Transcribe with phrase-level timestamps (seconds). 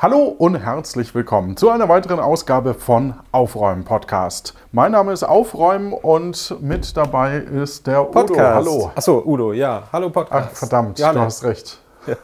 [0.00, 4.54] Hallo und herzlich willkommen zu einer weiteren Ausgabe von Aufräumen Podcast.
[4.70, 8.68] Mein Name ist Aufräumen und mit dabei ist der Podcast.
[8.68, 8.72] Udo.
[8.80, 8.92] Hallo.
[8.94, 9.88] Achso, Udo, ja.
[9.92, 10.50] Hallo Podcast.
[10.52, 11.80] Ach, verdammt, ja, du hast recht.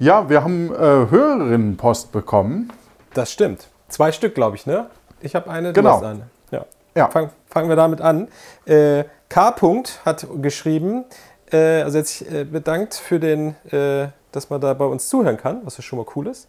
[0.00, 2.72] Ja, wir haben äh, Hörerinnenpost bekommen.
[3.14, 3.66] Das stimmt.
[3.88, 4.86] Zwei Stück, glaube ich, ne?
[5.20, 5.94] Ich habe eine, du Genau.
[5.96, 6.28] hast eine.
[6.52, 6.66] Ja.
[6.94, 7.08] Ja.
[7.08, 8.28] Fang, fangen wir damit an.
[8.64, 9.48] Äh, K.
[9.50, 11.04] -Punkt hat geschrieben,
[11.50, 15.60] äh, also jetzt äh, bedankt für den, äh, dass man da bei uns zuhören kann,
[15.64, 16.48] was ja schon mal cool ist.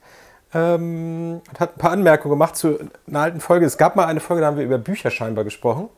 [0.54, 3.66] Ähm, und hat ein paar Anmerkungen gemacht zu einer alten Folge.
[3.66, 5.90] Es gab mal eine Folge, da haben wir über Bücher scheinbar gesprochen.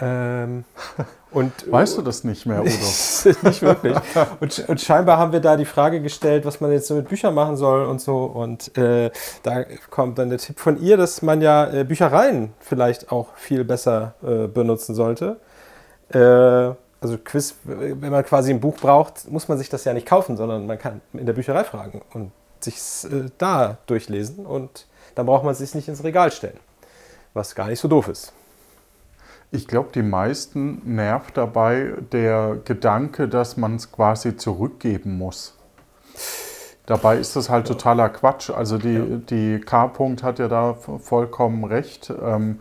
[0.00, 0.64] Ähm,
[1.32, 2.70] und Weißt du das nicht mehr, Udo?
[2.70, 3.96] nicht wirklich.
[4.40, 7.34] Und, und scheinbar haben wir da die Frage gestellt, was man jetzt so mit Büchern
[7.34, 8.24] machen soll und so.
[8.24, 9.10] Und äh,
[9.42, 13.64] da kommt dann der Tipp von ihr, dass man ja äh, Büchereien vielleicht auch viel
[13.64, 15.38] besser äh, benutzen sollte.
[17.00, 20.36] Also Quiz, wenn man quasi ein Buch braucht, muss man sich das ja nicht kaufen,
[20.36, 25.44] sondern man kann in der Bücherei fragen und sich äh, da durchlesen und dann braucht
[25.44, 26.58] man es sich nicht ins Regal stellen.
[27.34, 28.32] Was gar nicht so doof ist.
[29.50, 35.54] Ich glaube, die meisten nervt dabei der Gedanke, dass man es quasi zurückgeben muss.
[36.84, 38.50] Dabei ist das halt totaler Quatsch.
[38.50, 42.60] Also die, die K-Punkt hat ja da vollkommen recht, ähm,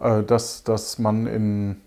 [0.00, 1.80] äh, dass, dass man in,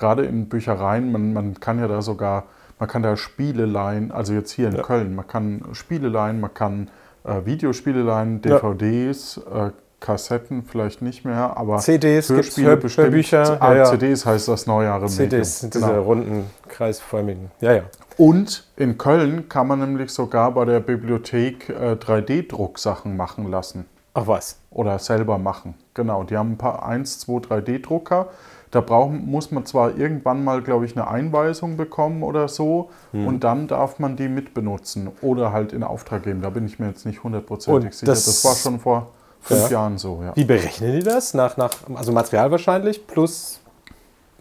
[0.00, 2.44] gerade in Büchereien, man, man kann ja da sogar,
[2.80, 4.82] man kann da Spiele leihen, also jetzt hier in Ja.
[4.82, 6.88] Köln, man kann Spiele leihen, man kann
[7.24, 8.58] äh, Videospiele leihen, Ja.
[8.58, 9.70] DVDs, äh,
[10.00, 13.08] Kassetten vielleicht nicht mehr, aber CDs Hörspiele Hör- bestimmt.
[13.08, 13.84] Hörbücher, Ah, ja, ja.
[13.84, 16.00] CDs heißt das neuere CDs sind diese Genau.
[16.02, 17.50] runden, kreisförmigen.
[17.60, 17.82] Ja, ja.
[18.16, 24.26] Und in Köln kann man nämlich sogar bei der Bibliothek äh, 3D-Drucksachen machen lassen Ach
[24.26, 24.58] was.
[24.70, 25.74] oder selber machen.
[25.92, 28.28] Genau, die haben ein paar 1, 2, 3D-Drucker.
[28.70, 33.26] Da brauchen, muss man zwar irgendwann mal, glaube ich, eine Einweisung bekommen oder so Hm.
[33.26, 36.40] und dann darf man die mitbenutzen oder halt in Auftrag geben.
[36.42, 38.06] Da bin ich mir jetzt nicht hundertprozentig Und sicher.
[38.12, 39.08] das- Das, war schon vor
[39.40, 39.68] fünf Ja.
[39.70, 40.36] Jahren so, ja.
[40.36, 41.34] Wie berechnen die das?
[41.34, 43.60] Nach, nach, also Material wahrscheinlich plus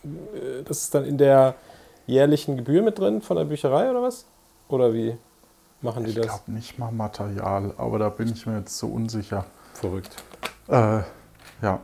[0.04, 1.56] äh, das ist dann in der
[2.06, 4.26] jährlichen Gebühr mit drin von der Bücherei oder was?
[4.68, 5.18] Oder wie
[5.82, 6.26] machen die Ich das?
[6.28, 9.46] glaube nicht mal Material, aber da bin ich mir jetzt so unsicher.
[9.74, 10.16] Verrückt.
[10.68, 11.00] Äh,
[11.64, 11.80] ja,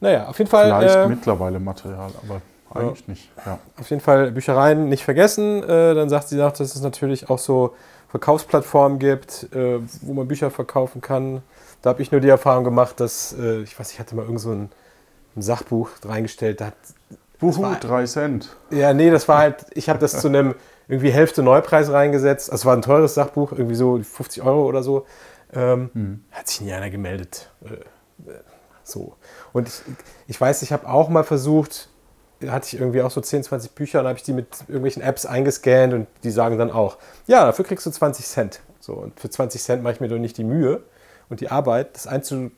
[0.00, 0.66] Naja, auf jeden Fall.
[0.66, 2.40] vielleicht äh, mittlerweile Material, aber
[2.74, 3.30] eigentlich nicht.
[3.46, 3.58] Ja.
[3.78, 5.62] Auf jeden Fall Büchereien nicht vergessen.
[5.62, 7.74] Äh, dann sagt sie noch, dass es natürlich auch so
[8.08, 11.42] Verkaufsplattformen gibt, äh, wo man Bücher verkaufen kann.
[11.82, 14.40] Da habe ich nur die Erfahrung gemacht, dass, äh, ich weiß, ich hatte mal irgend
[14.40, 14.70] so ein,
[15.36, 16.60] ein Sachbuch reingestellt.
[16.60, 16.74] Da hat,
[17.38, 18.56] Buhu, war- drei Cent.
[18.70, 20.54] ja, nee, das war halt, ich habe das zu einem
[20.88, 22.50] irgendwie Hälfte Neupreis reingesetzt.
[22.50, 25.06] Also es war ein teures Sachbuch, irgendwie so 50 Euro oder so.
[25.52, 27.50] Ähm, Hat sich nie einer gemeldet.
[27.64, 27.74] Äh,
[28.30, 28.34] äh,
[28.82, 29.16] so.
[29.54, 29.82] Und ich,
[30.26, 31.88] ich weiß, ich habe auch mal versucht,
[32.46, 35.24] hatte ich irgendwie auch so 10, 20 Bücher und habe ich die mit irgendwelchen Apps
[35.24, 38.60] eingescannt und die sagen dann auch, ja, dafür kriegst du 20 Cent.
[38.80, 40.82] So, und für 20 Cent mache ich mir doch nicht die Mühe
[41.30, 42.50] und die Arbeit, das einzu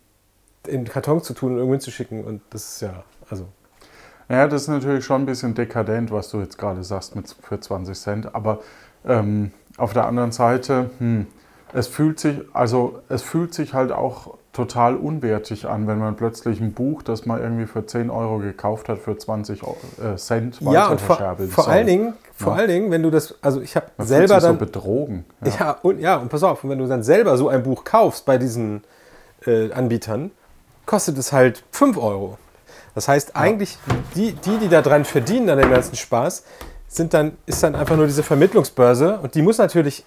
[0.67, 2.25] in den Karton zu tun und irgendwo hinzuschicken.
[2.25, 3.47] Und das ist ja, also,
[4.31, 7.61] Ja, das ist natürlich schon ein bisschen dekadent, was du jetzt gerade sagst mit für
[7.61, 8.34] 20 Cent.
[8.34, 8.61] Aber
[9.05, 11.27] ähm, auf der anderen Seite, hm,
[11.75, 16.61] es fühlt sich, also es fühlt sich halt auch total unwertig an, wenn man plötzlich
[16.61, 20.61] ein Buch, das man irgendwie für 10 Euro gekauft hat, für 20 Eu- äh, Cent
[20.61, 21.72] ja, und vor, weiterverscherbeln vor soll.
[21.75, 22.59] allen Dingen, vor Ja.
[22.61, 25.25] allen Dingen, wenn du das, also ich habe selber dann, so betrogen.
[25.45, 25.53] ja.
[25.61, 25.71] Ja.
[25.83, 28.39] und ja, und pass auf, und wenn du dann selber so ein Buch kaufst bei
[28.39, 28.83] diesen
[29.47, 30.31] äh, Anbietern,
[30.87, 32.39] kostet es halt 5 Euro.
[32.95, 33.78] Das heißt, eigentlich,
[34.15, 36.45] die, die, die da dran verdienen an dem ganzen Spaß,
[36.89, 40.05] sind dann, ist dann einfach nur diese Vermittlungsbörse und die muss natürlich,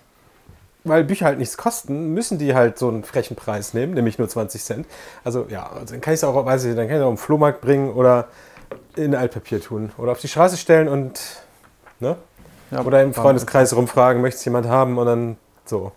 [0.83, 4.29] weil Bücher halt nichts kosten, müssen die halt so einen frechen Preis nehmen, nämlich nur
[4.29, 4.87] 20 Cent.
[5.23, 7.11] Also ja, also dann kann ich es auch, weiß ich, dann kann ich es auch
[7.11, 8.27] im Flohmarkt bringen oder
[8.95, 11.19] in Altpapier tun oder auf die Straße stellen und
[11.99, 12.17] ne?
[12.71, 15.91] Ja, Oder im Freundeskreis rumfragen, möchte es jemand haben und dann so.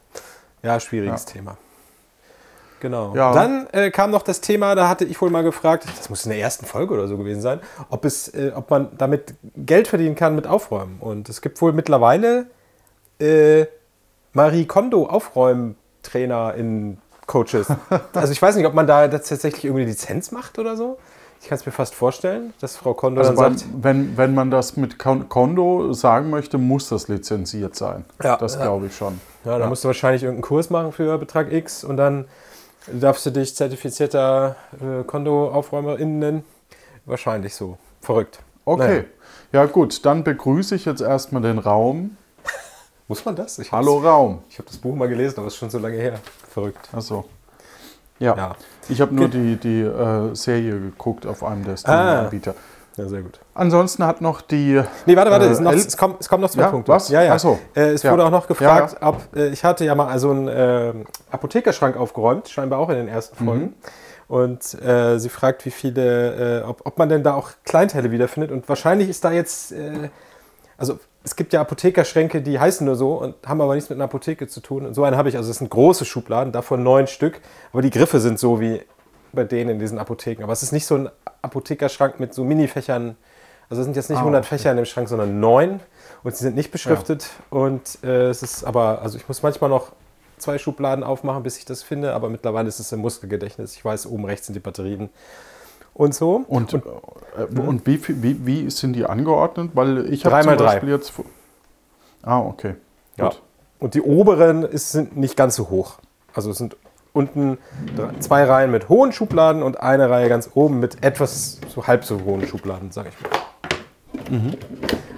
[0.63, 1.57] Ja, schwieriges Thema.
[2.81, 3.15] Genau.
[3.15, 3.33] Ja.
[3.33, 6.31] Dann äh, kam noch das Thema, da hatte ich wohl mal gefragt, das muss in
[6.31, 7.61] der ersten Folge oder so gewesen sein,
[7.91, 10.97] ob, es, äh, ob man damit Geld verdienen kann mit Aufräumen.
[10.99, 12.47] Und es gibt wohl mittlerweile
[13.21, 13.67] äh,
[14.33, 17.69] Marie Kondo Aufräumtrainer in Coaches.
[18.15, 20.99] also ich weiß nicht, ob man da tatsächlich irgendwie Lizenz macht oder so.
[21.41, 24.51] Ich kann es mir fast vorstellen, dass Frau Kondo Also dann sagt, wenn, wenn man
[24.53, 28.05] das mit Kon- Kondo sagen möchte, muss das lizenziert sein.
[28.23, 28.63] Ja, das ja.
[28.63, 29.21] glaube ich schon.
[29.45, 32.27] Ja, dann musst du wahrscheinlich irgendeinen Kurs machen für Betrag X und dann
[32.87, 36.45] darfst du dich zertifizierter äh, Kontoaufräumerin nennen.
[37.07, 37.77] Wahrscheinlich so.
[38.01, 38.39] Verrückt.
[38.65, 38.87] Okay.
[38.89, 39.05] Naja.
[39.53, 42.17] Ja gut, dann begrüße ich jetzt erstmal den Raum.
[43.09, 43.59] Muss man das?
[43.59, 44.43] Ich Hallo Raum.
[44.49, 46.19] Ich habe das Buch mal gelesen, aber es ist schon so lange her.
[46.51, 46.89] Verrückt.
[46.93, 47.25] Achso.
[48.19, 48.37] Ja.
[48.37, 48.57] Ja.
[48.89, 51.77] Ich habe nur die, die äh, Serie geguckt auf einem der Ah.
[51.77, 52.55] Streaming-Anbieter.
[52.97, 53.41] Ja, sehr gut.
[53.55, 54.81] Ansonsten hat noch die.
[55.07, 56.93] Nee, warte, warte, Äh, es, noch, es, kommen, es kommen noch zwei Ja, Punkte.
[56.93, 57.09] was?
[57.09, 57.35] Ja, ja.
[57.35, 57.59] Ach so.
[57.75, 58.13] Äh, es Ja.
[58.13, 61.97] wurde auch noch gefragt, Ja, ob äh, ich hatte ja mal also einen ähm, Apothekerschrank
[61.97, 63.49] aufgeräumt, scheinbar auch in den ersten Mhm.
[63.49, 63.75] Folgen.
[64.29, 68.51] Und äh, sie fragt, wie viele, äh, ob, ob man denn da auch Kleinteile wiederfindet.
[68.53, 70.11] Und wahrscheinlich ist da jetzt, äh,
[70.79, 74.05] also es gibt ja Apothekerschränke, die heißen nur so und haben aber nichts mit einer
[74.05, 74.87] Apotheke zu tun.
[74.87, 77.41] Und so einen habe ich, also es sind große Schubladen, davon neun Stück.
[77.73, 78.83] Aber die Griffe sind so wie
[79.33, 80.43] bei denen in diesen Apotheken.
[80.43, 81.09] Aber es ist nicht so ein
[81.43, 83.17] Apothekerschrank mit so Mini-Fächern.
[83.71, 84.57] Also es sind jetzt nicht Ah, 100 okay.
[84.59, 85.81] Fächer in dem Schrank, sondern neun.
[86.25, 87.31] Und sie sind nicht beschriftet.
[87.51, 89.93] Und äh, es ist aber, also ich muss manchmal noch
[90.39, 92.15] zwei Schubladen aufmachen, bis ich das finde.
[92.15, 93.77] Aber mittlerweile ist es im Muskelgedächtnis.
[93.77, 95.09] Ich weiß, oben rechts sind die Batterien.
[95.95, 96.45] Und so.
[96.49, 96.79] Und, äh,
[97.61, 99.73] und wie, wie, wie sind die angeordnet?
[99.75, 100.65] Weil ich habe Drei zum mal drei.
[100.75, 101.13] Beispiel jetzt.
[102.23, 102.75] Ah, okay.
[103.17, 103.29] Ja.
[103.29, 103.43] Gut.
[103.79, 105.99] Und die oberen ist, sind nicht ganz so hoch.
[106.35, 106.77] Also es sind
[107.13, 107.59] unten
[108.21, 112.21] zwei Reihen mit hohen Schubladen und eine Reihe ganz oben mit etwas so halb so
[112.25, 114.57] hohen Schubladen, sage ich mal.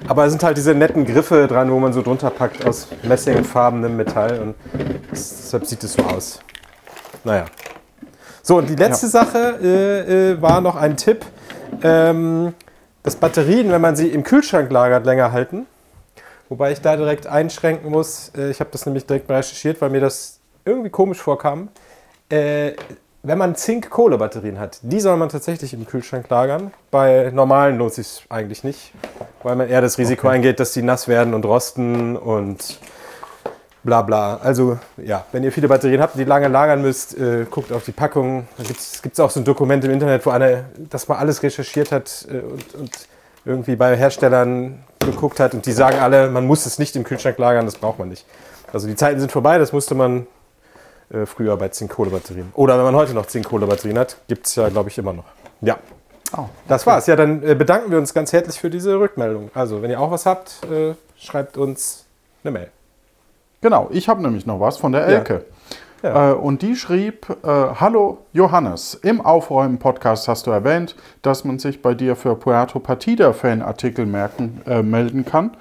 [0.08, 3.96] Aber es sind halt diese netten Griffe dran, wo man so drunter packt aus messingfarbenem
[3.96, 4.54] Metall und
[5.10, 6.40] deshalb sieht es so aus.
[7.22, 7.44] Naja.
[8.46, 9.10] So, und die letzte Ja.
[9.10, 11.24] Sache äh, äh, war noch ein Tipp,
[11.82, 12.52] ähm,
[13.02, 15.66] dass Batterien, wenn man sie im Kühlschrank lagert, länger halten.
[16.50, 18.30] Wobei ich da direkt einschränken muss.
[18.36, 21.68] Äh, ich habe das nämlich direkt mal recherchiert, weil mir das irgendwie komisch vorkam.
[22.28, 22.72] Äh,
[23.22, 26.70] wenn man Zink-Kohle-Batterien hat, die soll man tatsächlich im Kühlschrank lagern.
[26.90, 28.92] Bei normalen lohnt sich eigentlich nicht,
[29.42, 30.36] weil man eher das Risiko Okay.
[30.36, 32.78] eingeht, dass die nass werden und rosten und
[33.84, 34.38] bla bla.
[34.42, 37.92] Also ja, wenn ihr viele Batterien habt, die lange lagern müsst, äh, guckt auf die
[37.92, 38.48] Packung.
[38.56, 38.80] Da gibt
[39.14, 42.38] es auch so ein Dokument im Internet, wo einer das mal alles recherchiert hat äh,
[42.38, 42.90] und, und
[43.44, 47.38] irgendwie bei Herstellern geguckt hat und die sagen alle, man muss es nicht im Kühlschrank
[47.38, 48.24] lagern, das braucht man nicht.
[48.72, 50.26] Also die Zeiten sind vorbei, das musste man
[51.10, 52.52] äh, früher bei Zink-Kohle-Batterien.
[52.54, 55.24] Oder wenn man heute noch Zink-Kohle-Batterien hat, gibt es ja, glaube ich, immer noch.
[55.60, 55.78] Ja,
[56.36, 57.06] Oh, das war's.
[57.06, 59.50] Ja, dann äh, bedanken wir uns ganz herzlich für diese Rückmeldung.
[59.54, 62.06] Also, wenn ihr auch was habt, äh, schreibt uns
[62.42, 62.70] eine Mail.
[63.64, 65.46] Genau, ich habe nämlich noch was von der Elke.
[66.02, 66.32] Ja.
[66.32, 71.80] Äh, und die schrieb, äh, Hallo Johannes, im Aufräumen-Podcast hast du erwähnt, dass man sich
[71.80, 75.52] bei dir für Puerto Partida-Fanartikel merken, äh, melden kann.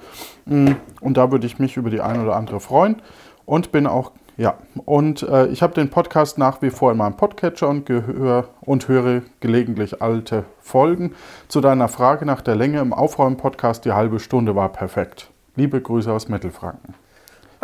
[0.44, 3.00] Mm, Und da würde ich mich über die ein oder andere freuen.
[3.46, 7.16] Und bin auch, ja, und äh, ich habe den Podcast nach wie vor in meinem
[7.16, 11.14] Podcatcher und, gehör, und höre gelegentlich alte Folgen.
[11.48, 15.30] Zu deiner Frage nach der Länge im Aufräumen-Podcast, die halbe Stunde war perfekt.
[15.56, 16.92] Liebe Grüße aus Mittelfranken.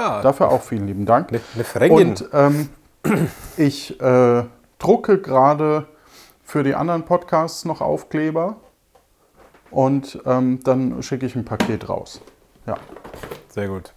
[0.01, 1.29] Ah, Dafür auch vielen lieben Dank.
[1.31, 2.09] eine, Fränkin.
[2.11, 2.69] Und ähm,
[3.57, 4.45] ich äh,
[4.79, 5.87] drucke gerade
[6.43, 8.57] für die anderen Podcasts noch Aufkleber
[9.71, 12.21] und ähm, dann schicke ich ein Paket raus.
[12.67, 12.77] Ja,
[13.49, 13.93] Sehr gut.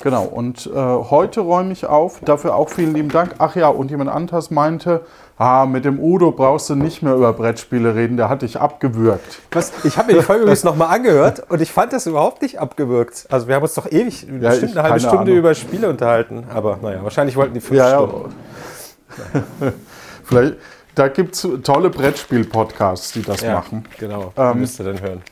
[0.00, 0.24] Genau.
[0.24, 2.20] Und äh, heute räume ich auf.
[2.24, 3.34] Dafür auch vielen lieben Dank.
[3.38, 5.02] Ach ja, und jemand anderes meinte,
[5.38, 9.38] ah, mit dem Udo brauchst du nicht mehr über Brettspiele reden, der hat dich abgewürgt.
[9.52, 12.58] Was, ich habe mir die Folge übrigens nochmal angehört und ich fand das überhaupt nicht
[12.58, 13.26] abgewürgt.
[13.30, 15.36] Also, wir haben uns doch ewig, Ja, bestimmt ich- eine halbe Stunde Ahnung.
[15.36, 16.44] über Spiele unterhalten.
[16.54, 18.06] Aber naja, wahrscheinlich wollten die fünf Ja, ja.
[18.06, 18.34] Stunden.
[20.24, 20.54] Vielleicht,
[20.94, 23.84] da gibt es tolle Brettspiel-Podcasts, die das Ja, machen.
[23.98, 24.32] genau.
[24.36, 25.22] Ähm, müsst ihr dann hören.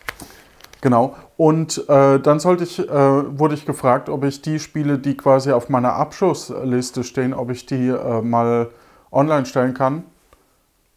[0.81, 1.15] Genau.
[1.37, 5.69] Und äh, dann ich, äh, wurde ich gefragt, ob ich die Spiele, die quasi auf
[5.69, 8.71] meiner Abschussliste stehen, ob ich die äh, mal
[9.11, 10.05] online stellen kann.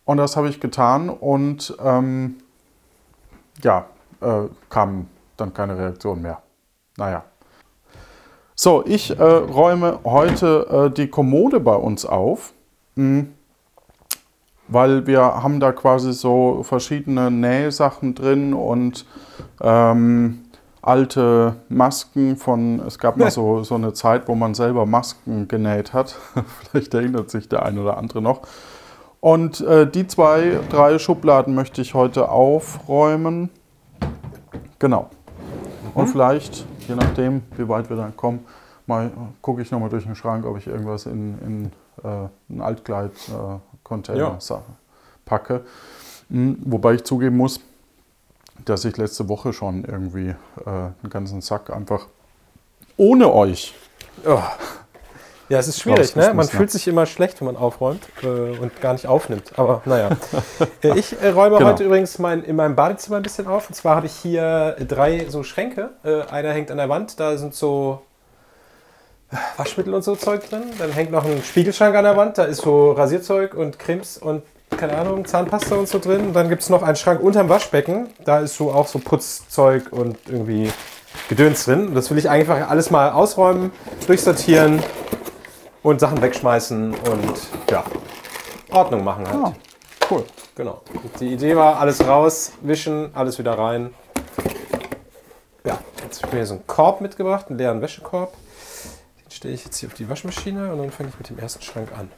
[0.06, 2.36] Und das habe ich getan und ähm,
[3.64, 3.86] ja,
[4.22, 5.08] äh, kam
[5.38, 6.42] dann keine Reaktion mehr.
[6.98, 7.24] Naja.
[8.56, 12.54] So, ich äh, räume heute äh, die Kommode bei uns auf.
[12.96, 13.34] Hm.
[14.68, 19.06] Weil wir haben da quasi so verschiedene Nähsachen drin und
[19.62, 20.40] ähm,
[20.82, 25.94] alte Masken von, es gab mal so, so eine Zeit, wo man selber Masken genäht
[25.94, 26.16] hat.
[26.72, 28.42] Vielleicht erinnert sich der ein oder andere noch.
[29.20, 33.50] Und äh, die zwei, drei Schubladen möchte ich heute aufräumen.
[34.80, 35.10] Genau.
[35.96, 38.46] Und vielleicht, je nachdem, wie weit wir dann kommen,
[38.86, 39.10] mal
[39.42, 41.72] gucke ich nochmal durch den Schrank, ob ich irgendwas in, in
[42.04, 42.62] äh, einen
[43.90, 44.62] Altkleid-Container Ja.
[45.26, 45.62] packe.
[46.30, 47.60] Mhm, Wobei ich zugeben muss,
[48.66, 52.08] dass ich letzte Woche schon irgendwie äh, einen ganzen Sack einfach
[52.98, 53.76] ohne euch.
[54.26, 54.40] Oh.
[55.50, 56.34] Ja, es ist schwierig, ne?
[56.34, 58.28] Man fühlt sich immer schlecht, wenn man aufräumt äh,
[58.58, 59.54] und gar nicht aufnimmt.
[59.58, 60.10] Aber naja.
[60.84, 61.70] Äh, ich äh, räume Genau.
[61.72, 63.70] heute übrigens mein, in meinem Badezimmer ein bisschen auf.
[63.70, 65.92] Und zwar habe ich hier drei so Schränke.
[66.04, 68.02] Äh, einer hängt an der Wand, da sind so
[69.58, 70.64] Waschmittel und so Zeug drin.
[70.80, 74.44] Dann hängt noch ein Spiegelschrank an der Wand, da ist so Rasierzeug und Cremes und
[74.78, 76.28] keine Ahnung, Zahnpasta und so drin.
[76.28, 79.92] Und dann gibt es noch einen Schrank unterm Waschbecken, da ist so auch so Putzzeug
[79.92, 80.72] und irgendwie
[81.30, 81.88] Gedöns drin.
[81.88, 83.72] Und Das will ich einfach alles mal ausräumen,
[84.06, 84.82] durchsortieren
[85.84, 87.84] und Sachen wegschmeißen und ja,
[88.72, 89.44] Ordnung machen halt.
[89.44, 89.54] Ah,
[90.12, 90.24] cool.
[90.56, 90.82] Genau.
[90.92, 93.94] Und die Idee war, alles raus, wischen, alles wieder rein.
[95.64, 98.34] Ja, jetzt habe ich mir so einen Korb mitgebracht, einen leeren Wäschekorb.
[99.38, 101.90] Stelle ich jetzt hier auf die Waschmaschine und dann fange ich mit dem ersten Schrank
[101.96, 102.10] an.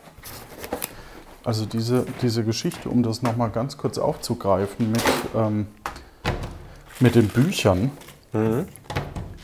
[1.43, 5.03] Also diese, diese Geschichte, um das nochmal ganz kurz aufzugreifen mit,
[5.35, 5.67] ähm,
[7.01, 7.91] mit den Büchern.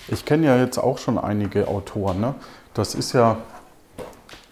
[0.08, 2.22] Ich kenne ja jetzt auch schon einige Autoren.
[2.22, 2.36] Ne?
[2.74, 3.40] Das ist ja,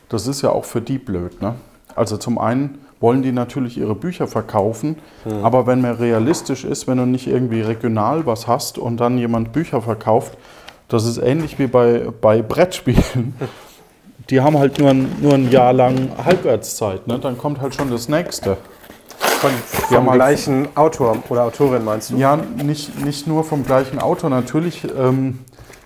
[0.09, 1.41] das ist ja auch für die blöd.
[1.41, 1.55] Ne?
[1.95, 4.97] Also zum einen wollen die natürlich ihre Bücher verkaufen,
[5.43, 9.53] aber wenn man realistisch ist, wenn du nicht irgendwie regional was hast und dann jemand
[9.53, 10.37] Bücher verkauft,
[10.87, 13.35] das ist ähnlich wie bei, bei Brettspielen.
[14.29, 17.19] Die haben halt nur ein, nur ein Jahr lang Halbwertszeit, ne?
[17.19, 18.57] dann kommt halt schon das nächste.
[19.17, 19.51] Von,
[19.89, 22.17] vom halt- gleichen Autor oder Autorin meinst du?
[22.17, 24.29] Ja, nicht, nicht nur vom gleichen Autor.
[24.29, 25.39] Natürlich ähm,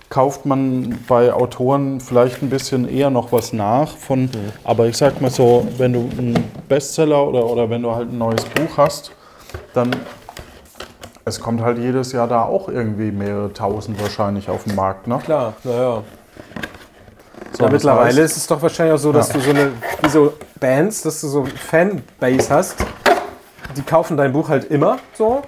[0.08, 3.96] kauft man bei Autoren vielleicht ein bisschen eher noch was nach.
[3.96, 4.30] Von,
[4.64, 6.38] Aber ich sag mal so, wenn du einen
[6.68, 9.10] Bestseller oder, oder wenn du halt ein neues Buch hast,
[9.74, 9.90] dann
[11.28, 15.06] es kommt halt jedes Jahr da auch irgendwie mehrere tausend wahrscheinlich auf den Markt.
[15.06, 15.18] Ne?
[15.24, 16.02] Klar, naja.
[17.56, 19.34] So, Ja, mittlerweile heißt- ist es doch wahrscheinlich auch so, dass Ja.
[19.34, 22.76] du so eine, wie so Bands, dass du so Fanbase hast.
[23.76, 25.42] Die kaufen dein Buch halt immer so.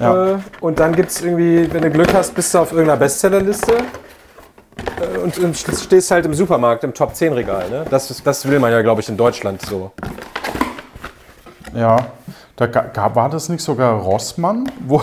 [0.00, 0.32] Ja.
[0.34, 3.74] Äh, und dann gibt es irgendwie, wenn du Glück hast, bist du auf irgendeiner Bestsellerliste.
[4.98, 7.68] Äh, und, und stehst halt im Supermarkt im Top 10 Regal.
[7.68, 7.84] Ne?
[7.90, 9.90] Das, das will man ja, glaube ich, in Deutschland so.
[11.74, 11.98] Ja,
[12.60, 15.00] da ga- ga- war das nicht sogar Rossmann, wo,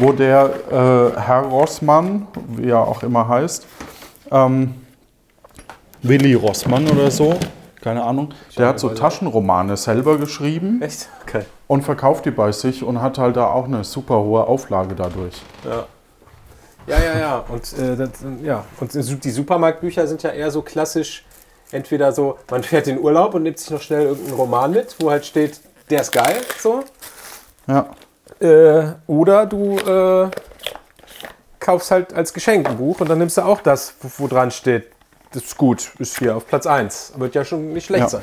[0.00, 3.64] wo der äh, Herr Rossmann, wie er auch immer heißt,
[4.32, 4.74] ähm,
[6.02, 7.36] Willi Rossmann oder so,
[7.80, 11.08] keine Ahnung, der hat so Taschenromane selber geschrieben Echt?
[11.22, 11.42] Okay.
[11.68, 15.40] und verkauft die bei sich und hat halt da auch eine super hohe Auflage dadurch.
[15.64, 15.86] Ja.
[16.88, 17.44] Ja, ja, ja.
[17.48, 18.10] Und, äh, das,
[18.42, 18.64] ja.
[18.80, 21.24] und die Supermarktbücher sind ja eher so klassisch,
[21.70, 25.10] entweder so, man fährt in Urlaub und nimmt sich noch schnell irgendeinen Roman mit, wo
[25.10, 25.60] halt steht,
[25.90, 26.84] der ist geil, so.
[27.66, 27.86] Ja,
[28.40, 30.30] Äh, oder du äh,
[31.58, 34.50] kaufst halt als Geschenk ein Buch und dann nimmst du auch das, wo, wo dran
[34.50, 34.88] steht,
[35.32, 37.14] das ist gut, ist hier auf Platz 1.
[37.16, 38.08] Wird ja schon nicht schlecht Ja.
[38.08, 38.22] sein.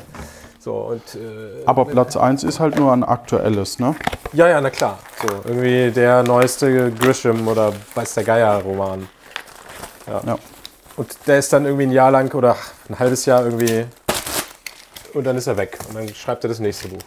[0.60, 3.94] So, und äh, aber Platz 1 ist halt nur ein aktuelles, ne?
[4.32, 4.98] ja, ja, na klar.
[5.20, 9.06] So, irgendwie der neueste Grisham oder weiß der Geier Roman.
[10.06, 10.38] Ja.
[10.96, 12.56] Und der ist dann irgendwie ein Jahr lang oder
[12.88, 13.84] ein halbes Jahr irgendwie
[15.12, 15.78] und dann ist er weg.
[15.88, 17.00] Und dann schreibt er das nächste Buch.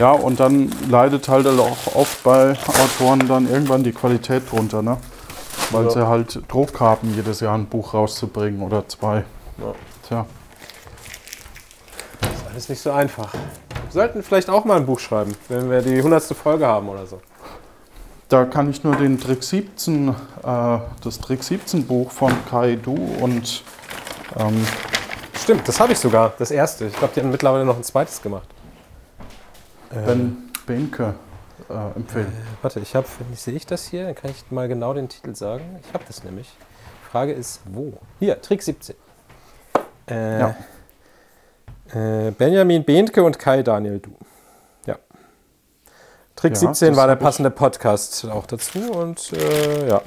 [0.00, 4.96] Ja, und dann leidet halt auch oft bei Autoren dann irgendwann die Qualität drunter, ne?
[5.72, 5.90] Weil Ja.
[5.90, 9.24] sie halt Druck haben, jedes Jahr ein Buch rauszubringen oder zwei.
[9.58, 9.74] Ja.
[10.08, 10.26] Tja,
[12.22, 13.34] Ist alles nicht so einfach.
[13.34, 16.22] Wir sollten vielleicht auch mal ein Buch schreiben, wenn wir die 100.
[16.34, 17.20] Folge haben oder so.
[18.30, 20.12] da kann ich nur den Trick 17, äh,
[21.04, 23.64] das Trick 17 Buch von Kai Du und
[24.38, 24.66] ähm,
[25.36, 26.86] Stimmt, das habe ich sogar, das erste.
[26.86, 28.46] Ich glaube, die haben mittlerweile noch ein zweites gemacht.
[29.90, 31.14] Ben Behnke
[31.68, 32.32] äh, empfehlen.
[32.62, 34.04] Warte, ich habe, sehe ich das hier?
[34.04, 35.80] Dann kann ich mal genau den Titel sagen.
[35.86, 36.50] Ich habe das nämlich.
[37.10, 37.94] Frage ist, wo?
[38.20, 38.94] Hier, Trick 17.
[40.08, 40.54] Äh, Ja.
[41.92, 44.16] äh, Benjamin Behnke und Kai Daniel Du.
[44.86, 44.96] Ja.
[46.36, 50.02] Trick Ja, 17 das war der passende Podcast auch dazu und äh, ja.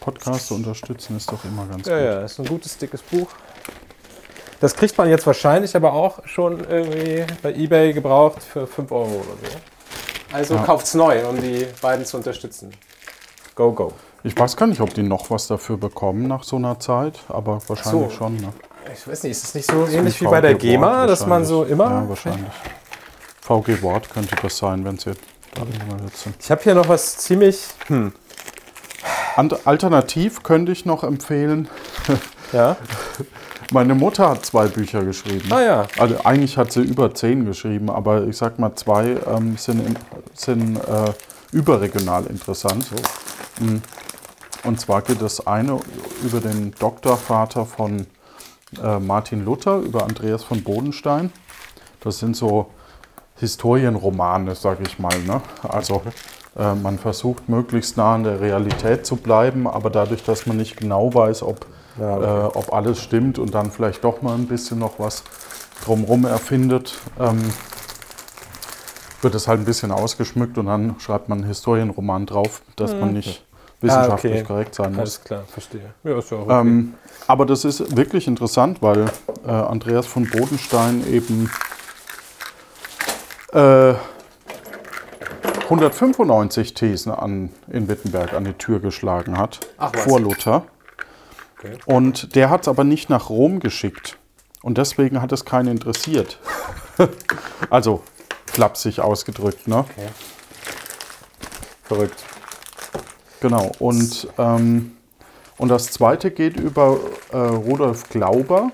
[0.00, 2.04] Podcast unterstützen ist doch immer ganz Ja, gut.
[2.06, 3.28] ja, ist ein gutes, dickes Buch.
[4.64, 9.10] Das kriegt man jetzt wahrscheinlich aber auch schon irgendwie bei Ebay gebraucht für 5 Euro
[9.10, 9.56] oder so.
[10.32, 10.62] Also Ja.
[10.62, 12.70] kauft's neu, um die beiden zu unterstützen.
[13.54, 13.92] Go, go.
[14.22, 17.60] Ich weiß gar nicht, ob die noch was dafür bekommen nach so einer Zeit, aber
[17.68, 18.16] wahrscheinlich so.
[18.16, 18.36] schon.
[18.36, 18.54] Ne?
[18.90, 21.64] Ich weiß nicht, ist es nicht so ähnlich wie bei der GEMA, dass man so
[21.64, 21.90] immer.
[21.90, 22.52] Ja, wahrscheinlich.
[23.42, 25.12] VG Wort könnte das sein, wenn sie
[25.52, 26.36] da angemeldet sind.
[26.40, 27.66] Ich habe hier noch was ziemlich.
[27.88, 28.14] Hm.
[29.66, 31.68] Alternativ könnte ich noch empfehlen,
[32.54, 32.78] Ja.
[33.70, 35.52] meine Mutter hat zwei Bücher geschrieben.
[35.52, 35.86] Ah ja.
[35.98, 39.96] Also eigentlich hat sie über zehn geschrieben, aber ich sag mal, zwei ähm, sind, in,
[40.34, 41.12] sind äh,
[41.52, 42.86] überregional interessant.
[43.60, 43.76] Mm.
[44.64, 45.78] Und zwar geht das eine
[46.22, 48.06] über den Doktorvater von
[48.82, 51.30] äh, Martin Luther, über Andreas von Bodenstein.
[52.00, 52.70] Das sind so
[53.36, 55.18] Historienromane, sag ich mal.
[55.20, 55.40] Ne?
[55.62, 56.02] Also
[56.56, 60.76] äh, man versucht möglichst nah an der Realität zu bleiben, aber dadurch, dass man nicht
[60.76, 61.66] genau weiß, ob,
[61.98, 62.24] Ja, okay.
[62.24, 65.22] äh, ob alles stimmt und dann vielleicht doch mal ein bisschen noch was
[65.84, 67.40] drumherum erfindet, ähm,
[69.22, 73.12] wird es halt ein bisschen ausgeschmückt und dann schreibt man einen Historienroman drauf, dass man
[73.12, 73.44] nicht
[73.80, 74.38] wissenschaftlich Mhm.
[74.38, 74.46] Ah, okay.
[74.46, 74.98] korrekt sein muss.
[74.98, 75.94] Alles klar, verstehe.
[76.04, 76.60] Ja, ist ja auch okay.
[76.60, 76.94] Ähm,
[77.26, 79.06] aber das ist wirklich interessant, weil
[79.46, 81.50] äh, Andreas von Bodenstein eben
[83.52, 83.94] äh,
[85.64, 90.64] 195 Thesen an, in Wittenberg an die Tür geschlagen hat, Ach vor Luther.
[91.64, 91.78] Okay.
[91.86, 94.18] Und der hat es aber nicht nach Rom geschickt,
[94.62, 96.38] Und deswegen hat es keinen interessiert.
[97.70, 98.02] also
[98.46, 99.78] flapsig ausgedrückt, ne?
[99.78, 100.08] Okay.
[101.84, 102.24] Verrückt.
[103.40, 103.72] Genau.
[103.78, 104.92] Und, ähm,
[105.58, 106.98] und das zweite geht über
[107.30, 108.72] äh, Rudolf Glauber.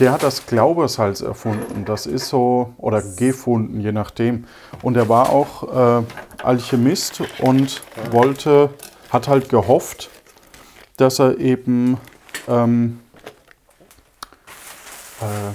[0.00, 1.84] Der hat das Glaubersalz erfunden.
[1.84, 4.46] Das ist so, oder gefunden, je nachdem.
[4.82, 6.04] Und er war auch äh,
[6.42, 8.70] Alchemist und wollte,
[9.10, 10.08] hat halt gehofft,
[11.02, 11.98] dass er eben
[12.48, 13.00] ähm,
[15.20, 15.52] äh,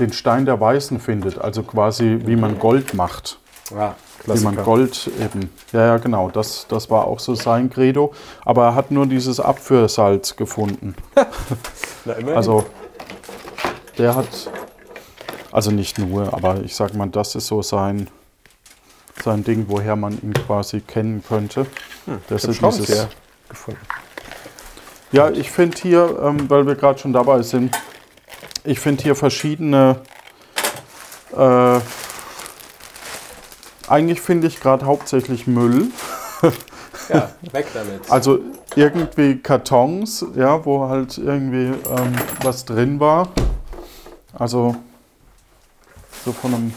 [0.00, 1.38] den Stein der Weißen findet.
[1.38, 3.38] Also quasi, wie man Gold macht.
[3.70, 3.94] Ja,
[4.26, 5.50] Wie man Gold eben.
[5.72, 6.28] Ja, ja, genau.
[6.28, 8.12] Das, das war auch so sein Credo.
[8.44, 10.94] Aber er hat nur dieses Abführsalz gefunden.
[12.04, 12.14] Na.
[12.34, 12.66] Also,
[13.96, 14.50] der hat.
[15.52, 18.08] Also nicht nur, aber ich sag mal, das ist so sein,
[19.22, 21.66] sein Ding, woher man ihn quasi kennen könnte.
[22.28, 23.06] Das Ich hab ist dieses,
[23.48, 23.80] gefunden.
[25.12, 27.76] ja, ich finde hier, ähm, weil wir gerade schon dabei sind,
[28.64, 30.00] ich finde hier verschiedene.
[31.36, 31.80] Äh,
[33.88, 35.88] eigentlich finde ich gerade hauptsächlich Müll.
[37.08, 38.08] Ja, weg damit.
[38.10, 38.38] Also
[38.76, 43.28] irgendwie Kartons, ja, wo halt irgendwie ähm, was drin war.
[44.32, 44.76] Also
[46.24, 46.74] so von einem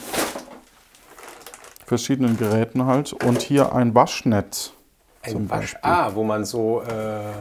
[1.86, 3.14] verschiedenen Geräten halt.
[3.14, 4.72] Und hier ein Waschnetz.
[5.26, 7.34] Ein Wasch ah, wo man so äh,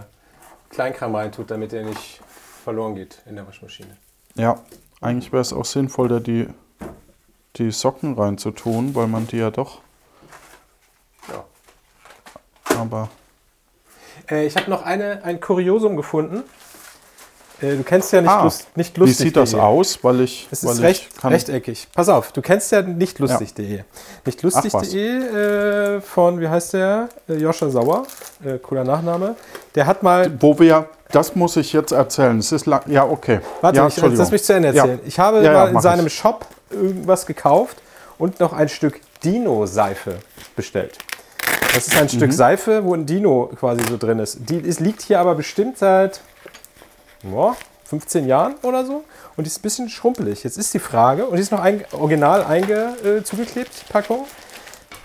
[0.70, 2.20] Kleinkram reintut, damit der nicht
[2.64, 3.96] verloren geht in der Waschmaschine.
[4.34, 4.60] Ja,
[5.00, 6.48] eigentlich wäre es auch sinnvoll, da die,
[7.56, 9.80] die Socken reinzutun, weil man die ja doch.
[11.28, 11.44] Ja.
[12.78, 13.08] Aber
[14.30, 16.42] Äh, ich habe noch eine, ein Kuriosum gefunden.
[17.60, 19.18] Äh, du kennst ja nicht, Ah, lust, nicht wie lustig.
[19.18, 19.98] sieht das aus?
[20.02, 20.48] Weil ich.
[20.50, 21.86] Es ist recht, rechteckig.
[21.94, 23.84] Pass auf, du kennst ja nicht lustig.de.
[24.26, 27.08] Nicht lustig.de äh, von, wie heißt der?
[27.28, 28.04] Äh, Joscha Sauer.
[28.44, 29.36] Äh, cooler Nachname.
[29.74, 30.30] Der hat mal.
[30.40, 30.88] Wo wir.
[31.12, 32.38] Das muss ich jetzt erzählen.
[32.40, 32.82] Es ist lang.
[32.88, 33.38] Ja, okay.
[33.60, 34.98] Warte, ja, ich, lass mich zu Ende erzählen.
[35.06, 36.14] Ich habe Ja, ja, mal in seinem ich.
[36.14, 37.76] Shop irgendwas gekauft
[38.18, 40.16] und noch ein Stück Dino-Seife
[40.56, 40.98] bestellt.
[41.72, 42.08] Das ist ein Mhm.
[42.08, 44.38] Stück Seife, wo ein Dino quasi so drin ist.
[44.48, 46.20] Die ist, liegt hier aber bestimmt seit
[47.32, 49.04] ja, 15 Jahren oder so
[49.36, 50.44] und die ist ein bisschen schrumpelig.
[50.44, 54.26] Jetzt ist die Frage, und die ist noch ein, original einge, äh, zugeklebt, die Packung.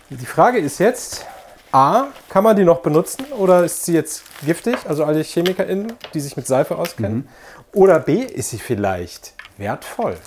[0.09, 1.25] Die Frage ist jetzt,
[1.71, 4.75] A, kann man die noch benutzen oder ist sie jetzt giftig?
[4.87, 7.29] Also alle ChemikerInnen, die sich mit Seife auskennen.
[7.73, 10.17] Oder B, ist sie vielleicht wertvoll?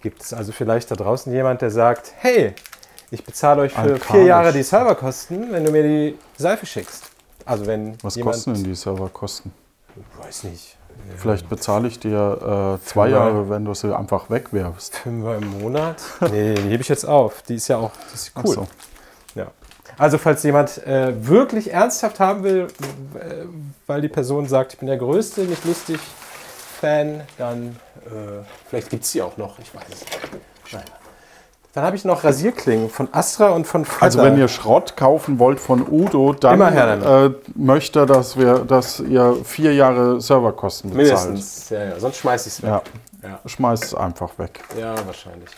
[0.00, 2.54] Gibt es also vielleicht da draußen jemand, der sagt, hey,
[3.10, 4.06] ich bezahle euch für Alkalisch.
[4.06, 7.10] vier Jahre die Serverkosten, wenn du mir die Seife schickst?
[7.44, 9.52] Also wenn Was kosten denn die Serverkosten?
[10.18, 10.76] weiß nicht,
[11.16, 13.08] Vielleicht bezahle ich dir äh, zwei Fünfer.
[13.08, 14.96] Jahre, wenn du sie einfach wegwerfst.
[14.96, 15.96] Fünfer im Monat?
[16.30, 17.42] Nee, die hebe ich jetzt auf.
[17.42, 18.54] Die ist ja auch ist cool.
[18.54, 18.68] so.
[19.34, 19.46] Ja.
[19.96, 22.66] Also falls jemand äh, wirklich ernsthaft haben will,
[23.14, 23.44] äh,
[23.86, 26.00] weil die Person sagt, ich bin der größte, nicht lustig
[26.80, 27.76] Fan, dann
[28.06, 30.18] äh, vielleicht gibt es die auch noch, ich weiß es nicht.
[30.72, 30.84] Naja.
[31.74, 34.04] Dann habe ich noch Rasierklingen von Astra und von Fretter.
[34.04, 39.00] Also wenn ihr Schrott kaufen wollt von Udo, dann äh, möchte er, dass, wir, dass
[39.00, 41.26] ihr vier Jahre Serverkosten bezahlt.
[41.30, 41.98] Mindestens, ja, ja.
[41.98, 42.70] sonst schmeiß ich es weg.
[42.70, 43.40] Ja, Ja.
[43.44, 44.60] schmeißt es einfach weg.
[44.78, 45.50] Ja, wahrscheinlich.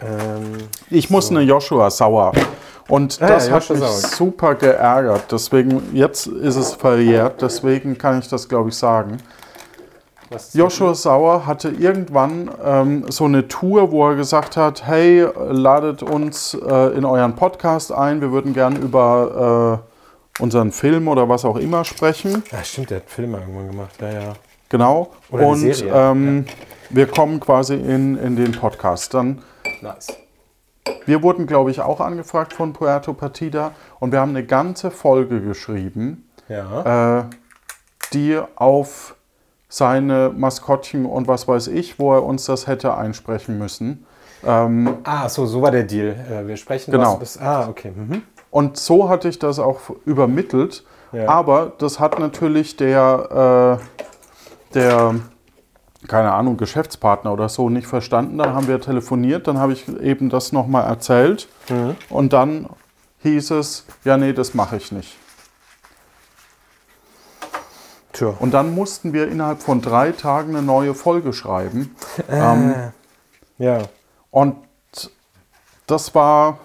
[0.00, 2.32] Ähm, Ich muss eine Joshua Sauer.
[2.86, 3.90] Und Ah das ja, hat mich Sauer.
[3.90, 5.24] super geärgert.
[5.32, 9.16] Deswegen, jetzt ist es verjährt, deswegen kann ich das, glaube ich, sagen.
[10.52, 16.54] Joshua Sauer hatte irgendwann ähm, so eine Tour, wo er gesagt hat, hey, ladet uns
[16.54, 19.80] äh, in euren Podcast ein, wir würden gern über
[20.38, 22.42] äh, unseren Film oder was auch immer sprechen.
[22.50, 23.94] Ja, stimmt, der hat Filme irgendwann gemacht.
[24.00, 24.32] Ja, ja.
[24.68, 25.12] Genau.
[25.30, 26.44] Oder Und Serie, ähm,
[26.90, 29.14] wir kommen quasi in, in den Podcast.
[29.14, 29.42] Dann,
[29.82, 30.08] Nice.
[31.06, 35.40] wir wurden, glaube ich, auch angefragt von Puerto Partida und wir haben eine ganze Folge
[35.40, 37.20] geschrieben, Ja.
[37.20, 37.24] äh,
[38.12, 39.13] die auf
[39.74, 44.06] seine Maskottchen und was weiß ich, wo er uns das hätte einsprechen müssen.
[44.46, 46.14] Ähm, ah, so, so war der Deal.
[46.30, 47.14] Äh, wir sprechen Genau.
[47.14, 47.38] was bis.
[47.40, 47.90] Ah, okay.
[47.94, 48.22] Mhm.
[48.50, 50.84] und so hatte ich das auch übermittelt.
[51.12, 51.28] Ja.
[51.28, 55.14] Aber das hat natürlich der, äh, der,
[56.06, 58.38] keine Ahnung, Geschäftspartner oder so nicht verstanden.
[58.38, 61.48] Dann haben wir telefoniert, dann habe ich eben das nochmal erzählt.
[61.68, 61.96] Mhm.
[62.10, 62.68] Und dann
[63.22, 65.16] hieß es, ja, nee, das mache ich nicht.
[68.14, 68.32] Tja.
[68.38, 71.94] Und dann mussten wir innerhalb von drei Tagen eine neue Folge schreiben.
[72.30, 72.74] Ähm,
[73.58, 73.82] Ja.
[74.30, 74.56] und
[75.86, 76.58] das war,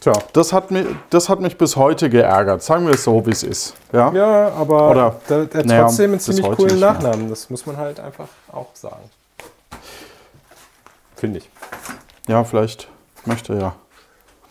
[0.00, 0.12] Tja.
[0.32, 2.62] das hat, mich, das hat mich bis heute geärgert.
[2.62, 3.74] Sagen wir es so, wie es ist.
[3.92, 4.12] Ja?
[4.12, 6.78] Ja, aber Oder- der, der hat naja, trotzdem einen ziemlich coolen.
[6.80, 7.28] Nachnamen.
[7.30, 9.08] Das muss man halt einfach auch sagen.
[11.16, 11.50] Finde ich.
[12.28, 12.88] Ja, vielleicht
[13.24, 13.74] möchte er ja,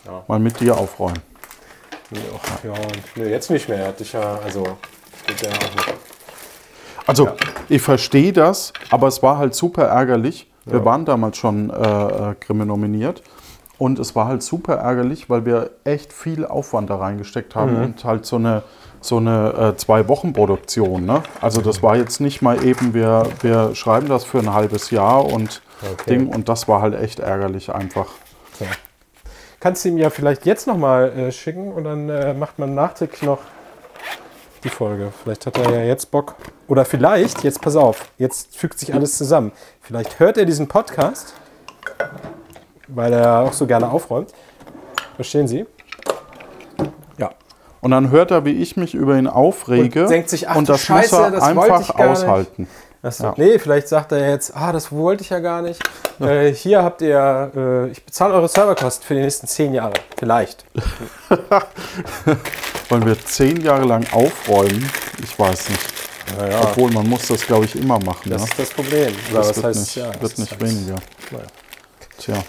[0.05, 0.23] Ja.
[0.27, 1.19] mal mit dir aufräumen.
[2.11, 2.19] Ja,
[2.63, 3.87] ja, und, nee, jetzt nicht mehr.
[3.87, 4.65] Hatte ich ja, also,
[5.27, 5.93] geht ja auch nicht.
[7.05, 7.35] Also Ja.
[7.69, 10.49] ich verstehe das, aber es war halt super ärgerlich.
[10.65, 10.85] Wir Ja.
[10.85, 11.73] waren damals schon äh,
[12.31, 13.21] äh, Grimme nominiert.
[13.79, 17.83] Und es war halt super ärgerlich, weil wir echt viel Aufwand da reingesteckt haben Mhm.
[17.85, 18.63] und halt so eine,
[19.01, 21.05] so eine äh, Zwei-Wochen-Produktion.
[21.05, 21.21] Ne?
[21.41, 25.25] Also das war jetzt nicht mal eben, wir, wir schreiben das für ein halbes Jahr
[25.25, 25.61] und
[25.93, 26.09] Okay.
[26.17, 26.27] Ding.
[26.27, 28.07] Und das war halt echt ärgerlich einfach.
[28.57, 28.65] So.
[29.59, 33.21] Kannst du ihm ja vielleicht jetzt nochmal äh, schicken und dann äh, macht man nachträglich
[33.21, 33.37] noch
[34.63, 35.11] die Folge.
[35.23, 36.35] Vielleicht hat er ja jetzt Bock.
[36.67, 39.51] Oder vielleicht, jetzt pass auf, jetzt fügt sich alles zusammen.
[39.81, 41.33] Vielleicht hört er diesen Podcast,
[42.87, 44.33] weil er auch so gerne aufräumt.
[45.15, 45.65] Verstehen Sie?
[47.17, 47.31] Ja.
[47.81, 50.03] Und dann hört er, wie ich mich über ihn aufrege.
[50.03, 52.69] Und denkt sich, ach und das Scheiße, muss er das einfach gar nicht.
[53.03, 53.23] Achso.
[53.25, 53.33] Ja.
[53.37, 55.79] Nee, vielleicht sagt er jetzt, ah, das wollte ich ja gar nicht.
[56.19, 59.93] Äh, hier habt ihr, äh, ich bezahle eure Serverkosten für die nächsten zehn Jahre.
[60.17, 60.65] Vielleicht.
[62.89, 64.89] Wollen wir zehn Jahre lang aufräumen?
[65.23, 65.81] Ich weiß nicht.
[66.37, 68.29] Naja, Obwohl, man muss das, glaube ich, immer machen.
[68.31, 68.47] das ne?
[68.49, 69.15] ist das Problem.
[69.31, 70.95] Das was wird heißt, nicht, ja, das wird ist nicht halt- weniger.
[71.31, 71.45] Naja.
[72.17, 72.43] Tja.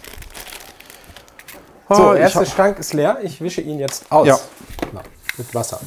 [1.91, 3.19] So, Ah, erster hab, Schrank ist leer.
[3.23, 4.27] Ich wische ihn jetzt aus.
[4.27, 4.39] Ja.
[4.93, 5.01] Na,
[5.37, 5.81] mit Wasser.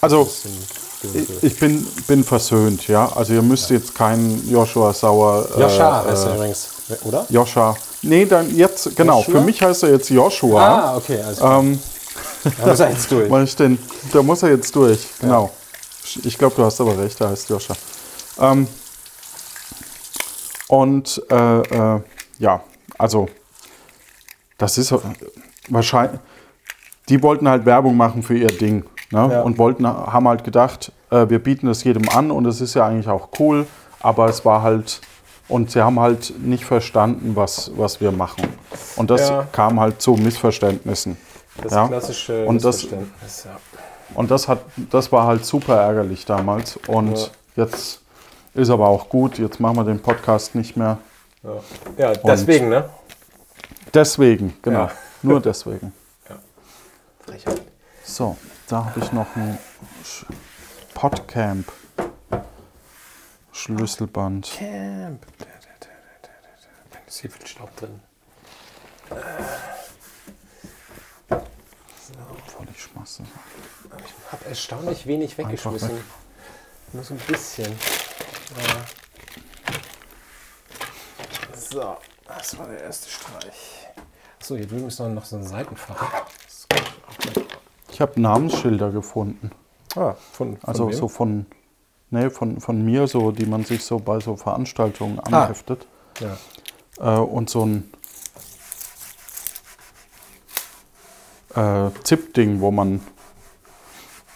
[0.00, 0.30] also,
[1.12, 3.10] Bisschen ich, bin, bin versöhnt, ja.
[3.14, 5.48] Also, ihr müsst jetzt keinen Joshua Sauer.
[5.56, 6.68] äh, Joscha heißt er äh, übrigens,
[7.04, 7.26] oder?
[7.28, 7.76] Joscha.
[8.02, 9.18] Nee, dann jetzt, genau.
[9.20, 9.32] Joshua?
[9.34, 10.60] Für mich heißt er jetzt Joshua.
[10.62, 11.20] Ah, okay.
[11.22, 11.78] Also, Ähm,
[12.58, 13.30] da muss er jetzt durch.
[13.30, 13.78] weil ich den,
[14.12, 15.00] da muss er jetzt durch.
[15.20, 15.50] Genau.
[16.22, 17.74] Ich glaube, du hast aber recht, er heißt Joscha.
[18.40, 18.68] Ähm,
[20.68, 22.00] und äh, äh,
[22.38, 22.62] ja,
[22.98, 23.28] also
[24.58, 24.98] das ist äh,
[25.68, 26.20] wahrscheinlich.
[27.08, 28.84] Die wollten halt Werbung machen für ihr Ding.
[29.14, 29.28] Ne?
[29.32, 29.40] Ja.
[29.42, 32.86] Und wollten, haben halt gedacht, äh, wir bieten es jedem an und es ist ja
[32.86, 33.66] eigentlich auch cool,
[34.00, 35.00] aber es war halt.
[35.46, 38.48] Und sie haben halt nicht verstanden, was, was wir machen.
[38.96, 39.46] Und das Ja.
[39.52, 41.18] kam halt zu Missverständnissen.
[41.62, 41.86] Das ja.
[41.86, 43.56] klassische Und das- Missverständnis, ja.
[44.14, 46.78] Und das, hat, das war halt super ärgerlich damals.
[46.88, 48.00] Und jetzt
[48.54, 49.38] ist aber auch gut.
[49.38, 50.98] Jetzt machen wir den Podcast nicht mehr.
[51.42, 51.50] Ja,
[51.98, 52.88] ja deswegen, ne?
[53.92, 54.84] Deswegen, genau.
[54.86, 54.90] Ja.
[55.22, 55.92] Nur deswegen.
[57.26, 57.62] Frechheit.
[58.04, 58.36] So,
[58.68, 59.58] da habe ich noch ein
[60.94, 61.70] Podcamp.
[63.52, 64.50] Schlüsselband.
[64.58, 65.26] Camp.
[65.38, 65.46] Da,
[67.06, 68.00] ist hier viel Staub drin.
[71.28, 73.22] Voll die Schmasse.
[74.04, 75.96] Ich habe erstaunlich wenig weggeschmissen.
[75.96, 76.04] weg.
[76.92, 77.72] Nur so ein bisschen.
[78.56, 78.84] Ja.
[81.56, 81.96] So,
[82.26, 83.88] das war der erste Streich.
[84.40, 86.24] So, hier drüben ist noch, noch so ein Seitenfach.
[86.44, 87.46] Das kann ich auch gleich-
[87.94, 89.52] Ich habe Namensschilder gefunden.
[89.94, 90.94] Ah, von, von Also wem?
[90.96, 91.46] so von,
[92.10, 95.86] nee, von, von mir, so, die man sich so bei so Veranstaltungen anheftet.
[96.18, 97.18] Ja.
[97.18, 97.88] Äh, und so ein
[101.54, 103.00] äh, Zip-Ding, wo man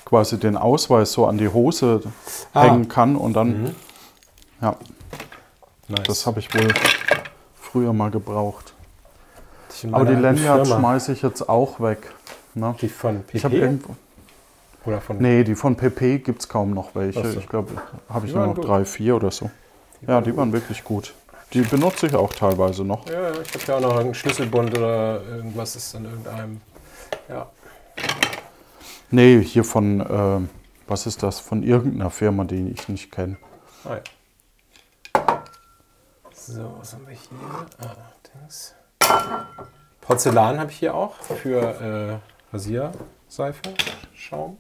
[0.05, 2.03] quasi den Ausweis so an die Hose
[2.55, 2.63] Ah.
[2.63, 3.75] hängen kann und dann,
[4.63, 4.77] ja,
[5.89, 6.07] Nice.
[6.07, 6.73] das habe ich wohl
[7.61, 8.73] früher mal gebraucht.
[9.69, 10.81] Aber die meiner alten Lanyard Firma.
[10.81, 12.15] schmeiße ich jetzt auch weg.
[12.59, 12.75] Ne?
[12.81, 13.37] Die von PP?
[13.37, 13.97] Ich irgendwo,
[14.85, 15.19] Oder von.
[15.19, 17.25] nee, die von PP gibt es kaum noch welche.
[17.33, 17.39] So.
[17.39, 17.73] Ich glaube,
[18.09, 18.69] habe ich Die nur waren noch gut.
[18.69, 19.51] drei, vier oder so.
[20.07, 21.15] Ja, die waren wirklich gut.
[21.53, 23.07] Die benutze ich auch teilweise noch.
[23.09, 26.61] Ja, ja, ich habe ja auch noch einen Schlüsselbund oder irgendwas ist an irgendeinem.
[27.29, 27.47] Ja.
[29.11, 30.47] Nee, hier von, äh,
[30.87, 31.41] was ist das?
[31.41, 33.39] Von irgendeiner Firma, die ich nicht kenne.
[33.85, 35.43] Ah, ja.
[36.33, 37.39] So, was haben wir hier?
[37.81, 37.95] Ah,
[38.43, 38.75] Dings.
[40.03, 43.63] Porzellan habe ich hier auch für äh, Rasierseife,
[44.15, 44.59] Schaum.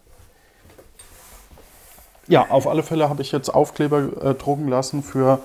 [2.26, 5.40] Ja, auf alle Fälle habe ich jetzt Aufkleber äh, drucken lassen für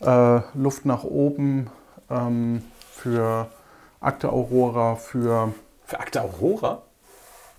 [0.00, 1.70] äh, Luft nach oben,
[2.10, 3.48] ähm, für
[4.00, 6.82] Akte Aurora, für, Für Akte Aurora?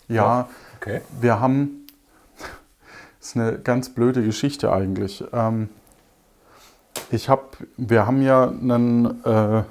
[0.09, 0.47] ja,
[0.79, 1.01] Okay.
[1.19, 1.87] wir haben,
[3.19, 5.23] das ist eine ganz blöde Geschichte eigentlich.
[5.31, 5.69] Ähm,
[7.09, 7.43] ich habe,
[7.77, 9.63] wir haben ja einen, äh,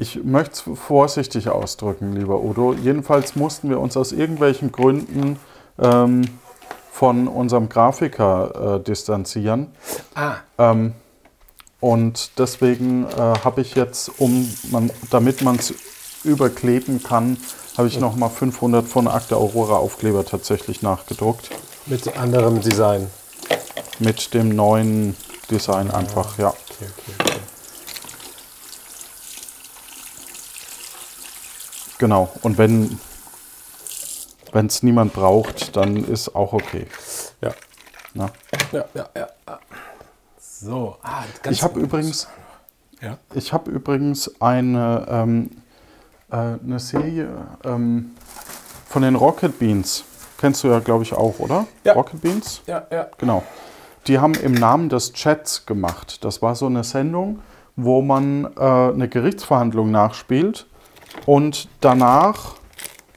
[0.00, 2.72] ich möchte es vorsichtig ausdrücken, lieber Udo.
[2.72, 5.38] Jedenfalls mussten wir uns aus irgendwelchen Gründen
[5.78, 6.22] ähm,
[6.90, 9.68] von unserem Grafiker äh, distanzieren.
[10.14, 10.94] Ah, Ähm,
[11.80, 15.74] und deswegen äh, habe ich jetzt, um man, damit man es
[16.24, 17.38] überkleben kann,
[17.76, 21.50] habe ich nochmal 500 von Akte Aurora Aufkleber tatsächlich nachgedruckt.
[21.86, 23.06] mit anderem Design.
[23.98, 25.16] Mit dem neuen
[25.50, 26.48] Design einfach, ja.
[26.48, 27.39] Okay, okay, okay.
[32.00, 32.30] Genau.
[32.40, 32.98] Und wenn
[34.54, 36.86] es niemand braucht, dann ist auch okay.
[37.42, 37.50] Ja.
[38.14, 38.30] Na?
[38.72, 39.28] Ja, ja, ja.
[40.40, 40.96] So.
[41.02, 42.26] Ah, Ich habe übrigens,
[43.02, 43.18] Ja.
[43.34, 45.50] ich habe übrigens eine, ähm,
[46.30, 47.28] äh, eine Serie
[47.64, 48.12] ähm,
[48.88, 50.04] von den Rocket Beans.
[50.38, 51.66] Kennst du ja, glaube ich, auch, oder?
[51.84, 51.92] Ja.
[51.92, 52.62] Rocket Beans?
[52.66, 53.08] Ja, ja.
[53.18, 53.42] Genau.
[54.06, 56.24] die haben im Namen des Chats gemacht.
[56.24, 57.40] Das war so eine Sendung,
[57.76, 60.66] wo man äh, eine Gerichtsverhandlung nachspielt
[61.30, 62.56] und danach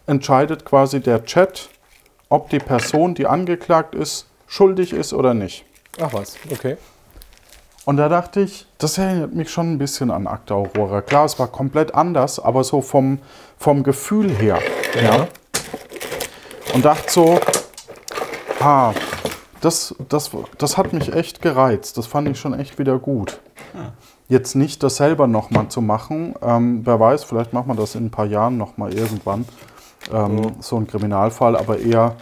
[0.06, 1.70] entscheidet quasi der Chat,
[2.30, 5.66] ob die Person, die angeklagt ist, schuldig ist oder nicht.
[6.00, 6.78] Ach was, okay.
[7.86, 11.02] Und da dachte ich, das erinnert mich schon ein bisschen an Akte Aurora.
[11.02, 13.18] Klar, es war komplett anders, aber so vom,
[13.58, 14.60] vom Gefühl her.
[15.02, 15.28] Ja.
[16.76, 17.40] Und dachte so,
[18.60, 18.94] ah,
[19.60, 21.98] das, das, das hat mich echt gereizt.
[21.98, 23.40] Das fand ich schon echt wieder gut.
[24.34, 26.34] Jetzt nicht das selber nochmal zu machen.
[26.42, 29.46] Ähm, wer weiß, vielleicht macht man das in ein paar Jahren nochmal irgendwann.
[30.12, 32.16] Ähm, So ein Kriminalfall, aber eher,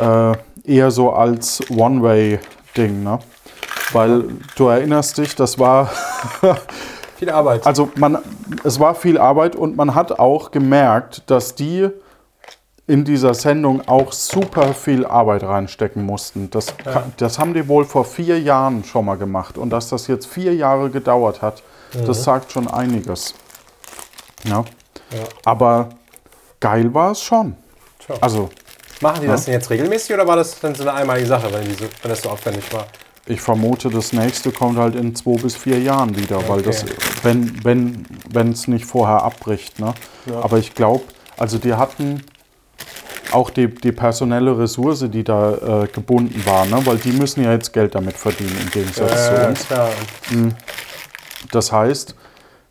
[0.00, 0.32] äh,
[0.64, 3.02] eher so als One-Way-Ding.
[3.02, 3.18] Ne?
[3.92, 4.24] Weil
[4.56, 5.90] du erinnerst dich, das war
[7.18, 7.66] Viel Arbeit.
[7.66, 8.16] also man,
[8.64, 11.90] es war viel Arbeit und man hat auch gemerkt, dass die
[12.90, 16.50] in dieser Sendung auch super viel Arbeit reinstecken mussten.
[16.50, 19.56] Das, ka- das haben die wohl vor vier Jahren schon mal gemacht.
[19.58, 21.62] Und dass das jetzt vier Jahre gedauert hat,
[22.06, 23.34] das sagt schon einiges.
[24.44, 24.64] Ja.
[25.12, 25.24] Ja.
[25.44, 25.90] Aber
[26.60, 27.56] geil war es schon.
[28.04, 28.16] Tja.
[28.20, 28.48] Also
[29.00, 31.64] Machen die das denn jetzt regelmäßig oder war das dann so eine einmalige Sache, wenn,
[31.64, 32.86] die so, wenn das so aufwendig war?
[33.26, 36.92] ich vermute, das nächste kommt halt in zwei bis vier Jahren wieder, weil das, Okay.
[37.22, 39.78] wenn wenn wenn es nicht vorher abbricht.
[39.78, 39.94] Ne?
[40.26, 40.40] Ja.
[40.42, 41.04] Aber ich glaube,
[41.38, 42.24] also die hatten
[43.32, 46.84] auch die, die personelle Ressource, die da äh, gebunden war, ne?
[46.84, 49.66] weil die müssen ja jetzt Geld damit verdienen im Gegensatz zu Äh, uns.
[49.66, 49.88] klar.
[51.52, 52.14] Das heißt,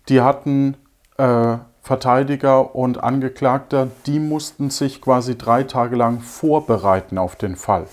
[0.10, 0.76] die hatten
[1.18, 7.86] äh, Verteidiger und Angeklagter, die mussten sich quasi drei Tage lang vorbereiten auf den Fall.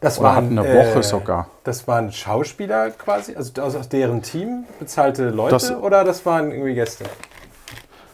[0.00, 1.46] Das Oder hatten eine Woche sogar.
[1.62, 6.74] Das waren Schauspieler quasi, also aus, deren Team bezahlte Leute Das- oder das waren irgendwie
[6.74, 7.04] Gäste?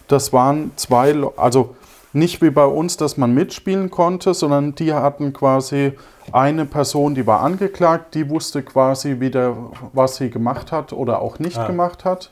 [0.09, 1.75] Das waren zwei, also
[2.19, 5.93] nicht wie bei uns, dass man mitspielen konnte, sondern die hatten quasi
[6.33, 9.57] eine Person, die war angeklagt, die wusste quasi wieder,
[9.93, 11.67] was sie gemacht hat oder auch nicht Ah.
[11.67, 12.31] gemacht hat.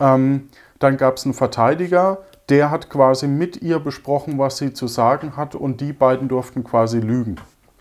[0.00, 4.86] Ähm, dann gab es einen Verteidiger, der hat quasi mit ihr besprochen, was sie zu
[4.86, 7.36] sagen hat und die beiden durften quasi lügen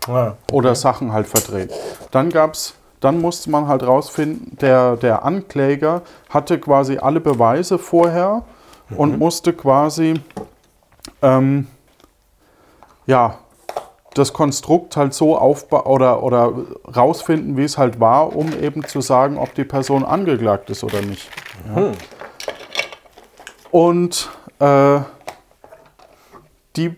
[0.07, 1.71] Ah, oder Sachen halt verdreht.
[2.11, 8.43] Dann gab's, dann musste man halt rausfinden, der, der Ankläger hatte quasi alle Beweise vorher
[8.97, 10.15] und musste quasi
[11.21, 11.67] ähm,
[13.05, 13.39] ja,
[14.13, 16.53] das Konstrukt halt so aufbauen oder, oder
[16.95, 21.01] rausfinden, wie es halt war, um eben zu sagen, ob die Person angeklagt ist oder
[21.01, 21.29] nicht.
[21.75, 21.91] Ja.
[23.71, 25.01] Und äh,
[26.75, 26.95] die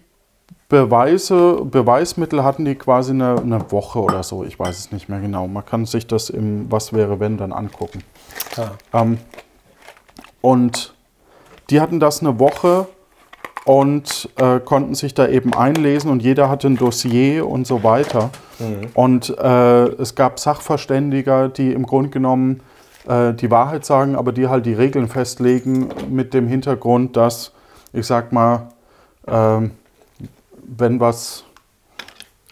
[0.69, 5.19] Beweise, Beweismittel hatten die quasi eine, eine Woche oder so, ich weiß es nicht mehr
[5.19, 5.47] genau.
[5.47, 8.03] Man kann sich das im Was wäre wenn dann angucken.
[8.55, 8.71] ah.
[8.93, 9.17] Ähm,
[10.41, 10.93] und
[11.69, 12.87] die hatten das eine Woche
[13.65, 18.29] und äh, konnten sich da eben einlesen und jeder hatte ein Dossier und so weiter.
[18.93, 22.61] Und äh, es gab Sachverständiger, die im Grunde genommen
[23.07, 27.53] äh, die Wahrheit sagen, aber die halt die Regeln festlegen mit dem Hintergrund, dass,
[27.93, 28.69] ich sag mal,
[29.27, 29.71] ähm,
[30.61, 31.45] wenn was,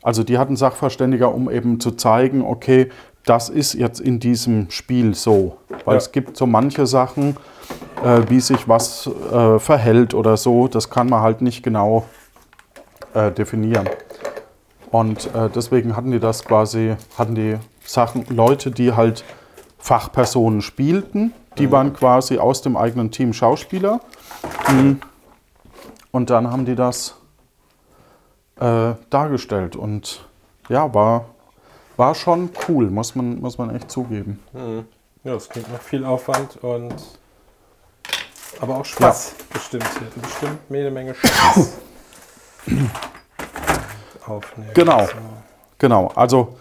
[0.02, 2.90] also die hatten Sachverständiger, um eben zu zeigen, okay,
[3.26, 5.58] das ist jetzt in diesem Spiel so.
[5.84, 5.98] Weil Ja.
[5.98, 7.36] es gibt so manche Sachen,
[8.04, 12.06] äh, wie sich was äh, verhält oder so, das kann man halt nicht genau
[13.14, 13.90] äh, definieren.
[14.92, 19.24] Und äh, deswegen hatten die das quasi, hatten die Sachen, Leute, die halt
[19.80, 24.00] Fachpersonen spielten, die waren quasi aus dem eigenen Team Schauspieler.
[24.70, 25.00] Mhm.
[26.12, 27.16] Und dann haben die das
[28.60, 29.76] äh, dargestellt.
[29.76, 30.26] Und
[30.70, 31.26] ja, war,
[31.96, 34.40] war schon cool, muss man, muss man echt zugeben.
[35.24, 36.94] Ja, das klingt nach viel Aufwand und
[38.62, 39.36] aber auch Spaß.
[39.52, 39.84] Bestimmt.
[39.84, 41.74] Sie hatten bestimmt jede Menge Spaß.
[44.28, 44.72] Aufnehmen.
[44.74, 45.06] Genau.
[45.06, 45.14] So.
[45.80, 46.58] Genau, also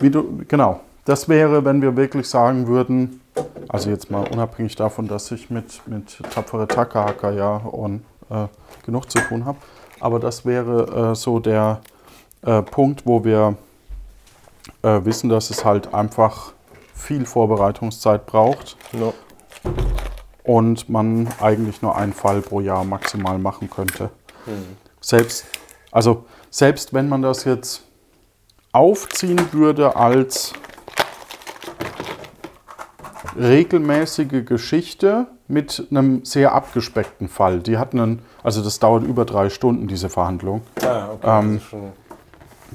[0.00, 3.20] wie du, genau, das wäre, wenn wir wirklich sagen würden,
[3.68, 8.46] also jetzt mal unabhängig davon, dass ich mit, mit tapfere Takahaka ja und, äh,
[8.84, 9.58] genug zu tun habe,
[10.00, 11.80] aber das wäre äh, so der
[12.42, 13.56] äh, Punkt, wo wir
[14.82, 16.52] äh, wissen, dass es halt einfach
[16.94, 19.12] viel Vorbereitungszeit braucht No.
[20.44, 24.10] Und man eigentlich nur einen Fall pro Jahr maximal machen könnte.
[25.00, 25.46] Selbst,
[25.90, 27.82] also selbst wenn man das jetzt
[28.72, 30.52] aufziehen würde als
[33.36, 37.60] regelmäßige Geschichte mit einem sehr abgespeckten Fall.
[37.60, 40.62] Die hatten einen, also das dauert über drei Stunden, diese Verhandlung.
[40.82, 41.40] Ah, okay.
[41.40, 41.60] Ähm,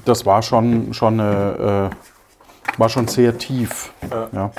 [0.04, 3.92] Das war schon, schon eine, äh, war schon sehr tief.
[4.10, 4.28] Ja.
[4.32, 4.50] Ja.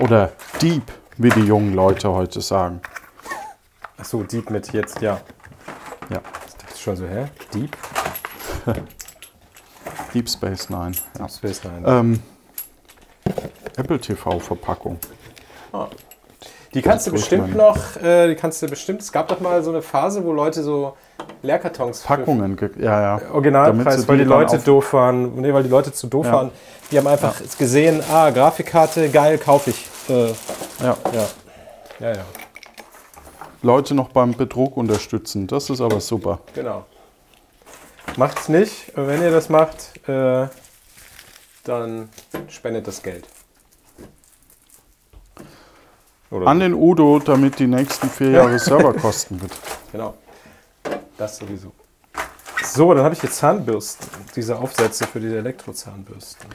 [0.00, 0.84] Oder deep,
[1.18, 2.80] wie die jungen Leute heute sagen.
[3.98, 5.20] achso, Deep mit jetzt, ja.
[6.10, 6.20] Ja.
[6.44, 7.26] Das dachte ich schon so, hä?
[7.54, 7.76] Deep?
[10.14, 10.92] Deep Space Nine.
[11.18, 11.28] Ja.
[11.28, 11.82] Space Nine.
[11.86, 12.22] Ähm,
[13.76, 14.98] Apple TV-Verpackung.
[16.74, 19.70] Die kannst du bestimmt noch, äh, die kannst du bestimmt, es gab doch mal so
[19.70, 20.96] eine Phase, wo Leute so
[21.42, 23.30] Leerkartons Packungen, ge- ja, ja.
[23.32, 26.32] Originalpreis, weil die die Leute doof waren, nee, weil die Leute zu doof Ja.
[26.32, 26.50] waren.
[26.90, 29.86] Die haben einfach gesehen, ah, Grafikkarte, geil, kaufe ich.
[30.08, 30.28] Äh,
[30.80, 30.96] ja.
[31.12, 31.28] ja.
[32.00, 32.24] Ja, ja,
[33.62, 35.46] Leute noch beim Betrug unterstützen.
[35.46, 36.40] Das ist aber super.
[36.54, 36.84] genau.
[38.16, 38.92] Macht's nicht.
[38.96, 40.48] Wenn ihr das macht, äh,
[41.64, 42.08] dann
[42.48, 43.26] spendet das Geld.
[46.30, 49.52] Oder An den Udo, damit die nächsten vier Jahre Serverkosten wird.
[49.92, 50.14] Genau.
[51.16, 51.72] Das sowieso.
[52.64, 54.08] So, dann habe ich hier Zahnbürsten.
[54.34, 56.48] Diese Aufsätze für diese Elektrozahnbürsten.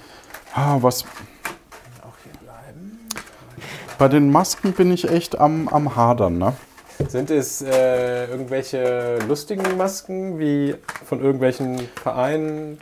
[0.53, 1.05] Ah, was.
[3.97, 6.53] Bei den Masken bin ich echt am, am Hadern, ne?
[7.07, 12.79] Sind es äh, irgendwelche lustigen Masken, wie von irgendwelchen Vereinen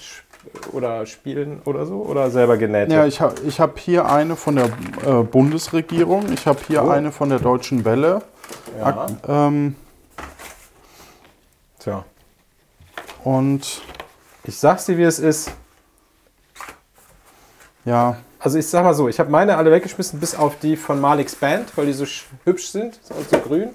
[0.72, 2.02] oder Spielen oder so?
[2.04, 2.92] Oder selber genäht?
[2.92, 4.66] Ja, ich habe ich hab hier eine von der
[5.06, 6.90] äh, Bundesregierung, ich habe hier Oh.
[6.90, 8.22] eine von der Deutschen Welle.
[8.80, 8.86] ja.
[8.86, 9.76] Ak- Ähm,
[11.80, 12.06] Tja.
[13.24, 13.82] und
[14.46, 15.52] Ich sag's dir, wie es ist.
[17.84, 21.02] ja, Also ich sag mal so, ich habe meine alle weggeschmissen, bis auf die von
[21.02, 23.70] Malix Band, weil die so sch- hübsch sind und so grün.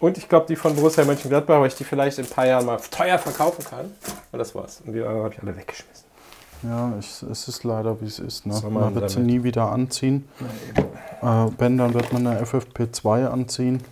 [0.00, 2.66] Und ich glaube die von Borussia Mönchengladbach, weil ich die vielleicht in ein paar Jahren
[2.66, 3.92] mal teuer verkaufen kann.
[4.32, 4.82] Und das war's.
[4.84, 6.04] Und die anderen habe ich alle weggeschmissen.
[6.64, 8.44] ja ich, es ist leider wie es ist.
[8.44, 8.60] Ne?
[8.70, 10.28] man wird sie nie wieder anziehen.
[11.22, 13.84] Äh, wenn, dann wird man eine FFP2 anziehen.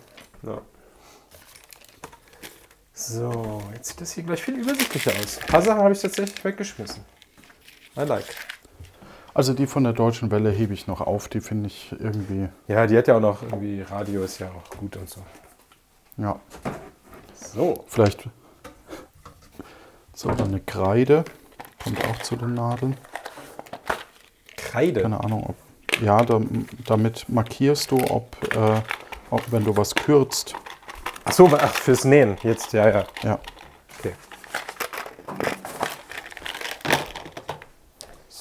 [0.43, 0.57] Ja.
[2.93, 5.37] So, jetzt sieht das hier gleich viel übersichtlicher aus.
[5.39, 7.01] Ein paar Sachen habe ich tatsächlich weggeschmissen.
[7.97, 8.25] I like.
[9.33, 12.87] Also die von der Deutschen Welle hebe ich noch auf, die finde ich irgendwie, Ja,
[12.87, 15.21] die hat ja auch noch irgendwie, Radio ist ja auch gut und so.
[16.17, 16.39] ja,
[17.33, 17.85] So.
[17.87, 18.29] vielleicht
[20.13, 21.23] so eine Kreide,
[21.81, 22.97] kommt auch zu den Nadeln.
[24.57, 25.01] Kreide.
[25.01, 25.55] Keine Ahnung, ob.
[26.01, 26.41] Ja, da,
[26.85, 28.81] damit markierst du, ob, äh,
[29.29, 30.55] ob, wenn du was kürzt.
[31.25, 33.05] Ach so, ach, fürs Nähen jetzt, ja, ja.
[33.23, 33.39] Ja.
[33.99, 34.13] Okay.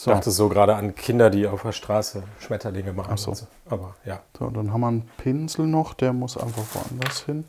[0.09, 3.11] So, Ich dachte so gerade an Kinder, die auf der Straße Schmetterlinge machen.
[3.12, 3.31] Ach so.
[3.31, 3.47] und so.
[3.68, 4.21] Aber ja.
[4.38, 7.44] so, dann haben wir einen Pinsel noch, der muss einfach woanders hin.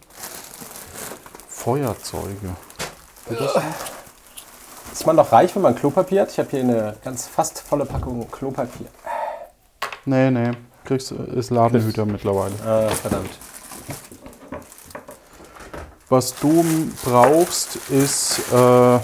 [1.48, 2.56] Feuerzeuge.
[4.92, 6.32] Ist man noch reich, wenn man Klopapier hat?
[6.32, 8.88] Ich habe hier eine ganz fast volle Packung Klopapier.
[10.06, 10.52] Nee, nee,
[10.86, 12.56] kriegst, ist Ladenhüter mittlerweile.
[12.66, 13.30] Ah, verdammt.
[16.10, 16.66] Was du
[17.04, 18.98] brauchst, ist, äh,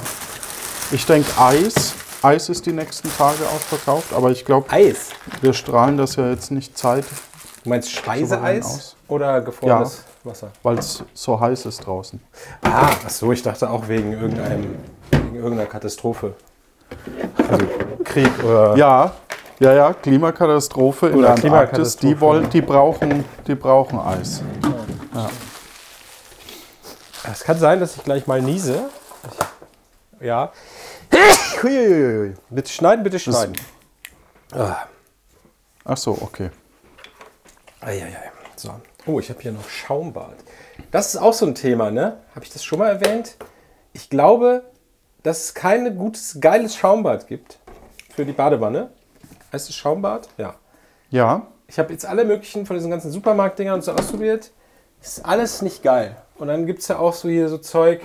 [0.92, 1.95] ich denke, Eis.
[2.26, 5.10] Eis ist die nächsten Tage ausverkauft, aber ich glaube, Eis.
[5.42, 7.06] wir strahlen das ja jetzt nicht Zeit,
[7.64, 8.96] Du meinst Speiseeis aus.
[9.08, 10.52] oder gefrorenes Wasser?
[10.64, 12.20] weil es so heiß ist draußen.
[12.64, 14.76] Ah, ach so, ich dachte auch wegen irgendeinem,
[15.12, 16.34] wegen irgendeiner Katastrophe.
[17.50, 17.66] Also
[18.04, 18.76] Krieg oder.
[18.76, 19.14] Ja,
[19.60, 24.42] ja, ja, Klimakatastrophe in der Antarktis, die, wollen, die, brauchen, die brauchen Eis.
[27.32, 28.90] Es kann sein, dass ich gleich mal niese.
[30.20, 30.52] Ich, ja.
[32.50, 33.54] Bitte schneiden, bitte schneiden.
[34.52, 34.86] Ah.
[35.84, 36.50] Ach so, okay.
[37.82, 38.32] Eieiei.
[38.56, 38.74] So.
[39.06, 40.36] Oh, ich habe hier noch Schaumbad.
[40.92, 42.18] Das ist auch so ein Thema, ne?
[42.36, 43.36] Habe ich das schon mal erwähnt?
[43.94, 44.64] Ich glaube,
[45.24, 47.60] dass es kein gutes, geiles Schaumbad gibt
[48.16, 48.90] für die Badewanne.
[49.54, 50.30] Heißt es Schaumbad?
[50.38, 50.56] Ja.
[51.12, 54.52] Ja, Ich habe jetzt alle möglichen von diesen ganzen Supermarktdingern und so ausprobiert.
[55.02, 56.18] Ist alles nicht geil.
[56.38, 58.02] Und dann gibt es ja auch so hier so Zeug,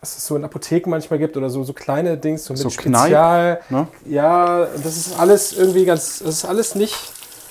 [0.00, 2.70] was es so in Apotheken manchmal gibt oder so, so kleine Dings, so mit So
[2.70, 3.60] Spezial.
[3.68, 3.86] ne?
[4.06, 6.94] Ja, das ist alles irgendwie ganz, das ist alles nicht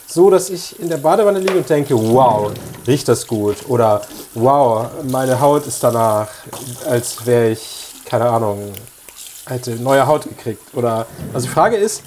[0.07, 2.51] so, dass ich in der Badewanne liege und denke, wow,
[2.87, 3.57] riecht das gut.
[3.67, 4.01] Oder
[4.33, 6.27] wow, meine Haut ist danach,
[6.89, 8.73] als wäre ich, keine Ahnung,
[9.45, 10.63] hätte neue Haut gekriegt.
[10.73, 12.01] Oder, also die Frage ist,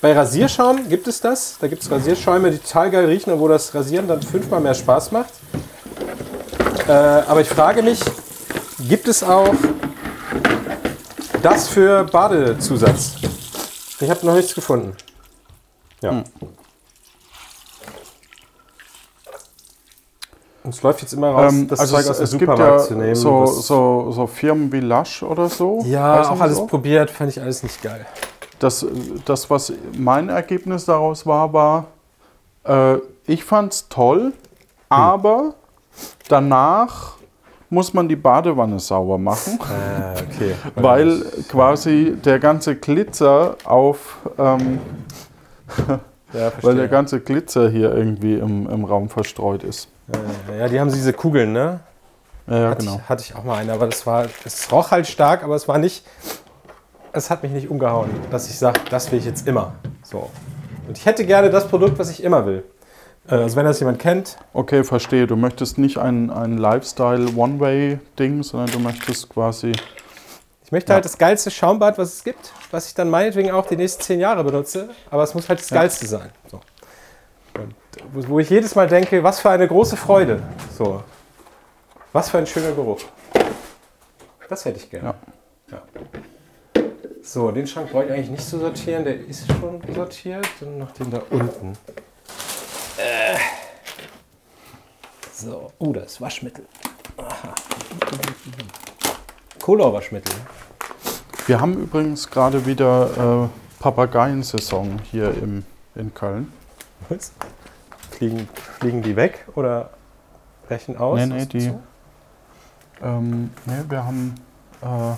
[0.00, 1.56] bei Rasierschaum gibt es das.
[1.60, 4.74] Da gibt es Rasierschäume, die total geil riechen und wo das Rasieren dann fünfmal mehr
[4.74, 5.34] Spaß macht.
[6.88, 8.00] Äh, aber ich frage mich,
[8.88, 9.54] gibt es auch
[11.42, 13.16] das für Badezusatz?
[14.00, 14.96] Ich habe noch nichts gefunden.
[16.00, 16.24] Ja.
[20.64, 22.40] Und es läuft jetzt immer raus, ähm, das also Zeug es, aus dem es gibt
[22.42, 23.14] Supermarkt ja zu nehmen.
[23.16, 25.82] so, so, so Firmen wie Lush oder so.
[25.84, 26.66] ja, auch alles so?
[26.66, 28.06] probiert, fand ich alles nicht geil.
[28.60, 28.86] Das,
[29.24, 31.86] das, was mein Ergebnis daraus war, war,
[32.64, 34.32] äh, ich fand's toll,
[34.88, 35.54] aber
[36.28, 37.14] danach
[37.72, 40.54] muss man die Badewanne sauber machen, Äh, okay.
[40.74, 44.78] weil quasi der ganze Glitzer auf, ähm,
[46.34, 49.88] ja, weil der ganze Glitzer hier irgendwie im, im Raum verstreut ist.
[50.58, 51.80] Ja, die haben diese Kugeln, ne?
[52.46, 53.00] Ja, ja Hatte, genau.
[53.02, 55.66] ich, hatte ich auch mal eine, aber das war, es roch halt stark, aber es
[55.66, 56.04] war nicht,
[57.12, 59.72] es hat mich nicht umgehauen, dass ich sage, das will ich jetzt immer.
[60.02, 60.28] So.
[60.86, 62.64] Und ich hätte gerne das Produkt, was ich immer will.
[63.28, 65.26] Äh, Also wenn das jemand kennt, Okay, verstehe.
[65.26, 69.72] Du möchtest nicht ein, ein Lifestyle-One-Way-Ding, sondern du möchtest quasi.
[70.64, 73.76] ich möchte halt das geilste Schaumbad, was es gibt, was ich dann meinetwegen auch die
[73.76, 75.76] nächsten zehn Jahre benutze, aber es muss halt das Ja.
[75.78, 76.30] geilste sein.
[76.50, 76.60] So.
[77.58, 77.74] Und
[78.28, 80.42] wo- ich jedes Mal denke, was für eine große Freude.
[80.76, 81.02] So.
[82.14, 83.00] Was für ein schöner Geruch.
[84.48, 85.14] Das hätte ich gerne.
[85.70, 85.82] Ja.
[87.22, 90.46] So, den Schrank brauche ich eigentlich nicht zu sortieren, der ist schon sortiert.
[90.60, 91.72] Dann noch den da unten.
[92.98, 93.36] Äh.
[95.32, 96.66] So, oh, das ist Waschmittel.
[97.16, 97.54] Aha.
[99.60, 100.34] Cola-Waschmittel.
[101.46, 105.64] Wir haben übrigens gerade wieder äh, Papageiensaison hier im,
[105.94, 106.52] in Köln.
[107.08, 107.32] Was?
[108.10, 109.90] Fliegen, fliegen die weg oder
[110.68, 111.18] brechen aus?
[111.18, 111.72] Nee, nee, die-?
[113.02, 114.34] Ähm, ne, wir haben
[114.82, 115.16] äh,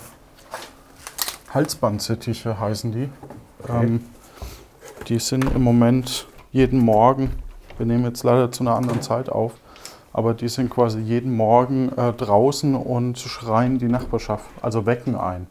[1.53, 3.09] Halsbandsittiche heißen die.
[3.63, 3.85] Okay.
[3.85, 4.05] Ähm,
[5.07, 7.31] die sind im Moment jeden Morgen,
[7.77, 9.53] wir nehmen jetzt leider zu einer anderen Zeit auf,
[10.13, 15.47] aber die sind quasi jeden Morgen äh, draußen und schreien die Nachbarschaft, also wecken ein.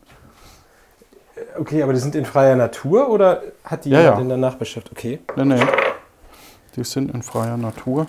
[1.59, 4.23] Okay, aber die sind in freier Natur oder hat die Ja, jemand ja.
[4.23, 4.91] in der Nachbarschaft?
[4.91, 5.21] Okay.
[5.37, 5.63] Nee, nee.
[6.77, 8.07] Die sind in freier Natur.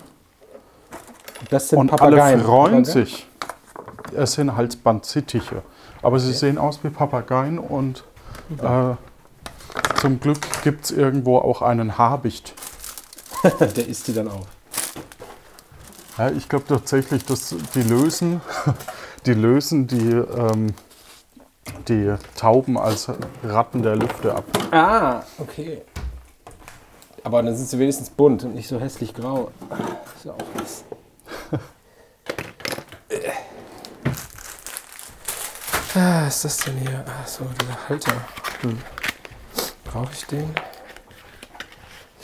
[1.50, 3.26] Das und alle freuen sich.
[4.16, 5.62] Es sind Halsbandsittiche.
[6.02, 8.04] Aber sie sehen aus wie Papageien und
[8.62, 8.94] äh,
[10.00, 12.54] zum Glück gibt es irgendwo auch einen Habicht.
[13.76, 14.46] Der isst die dann auch.
[16.18, 18.40] Ja, ich glaube tatsächlich, dass die lösen,
[19.26, 20.74] die lösen die, ähm,
[21.88, 23.10] die Tauben als
[23.42, 24.44] Ratten der Lüfte ab.
[24.70, 25.82] Ah, okay.
[27.22, 29.50] Aber dann sind sie wenigstens bunt und nicht so hässlich grau.
[30.16, 30.84] Ist ja auch was.
[35.96, 37.04] ah, was ist das denn hier?
[37.06, 38.12] Ach so, dieser Halter.
[38.62, 38.78] Hm.
[39.84, 40.54] Brauche ich den?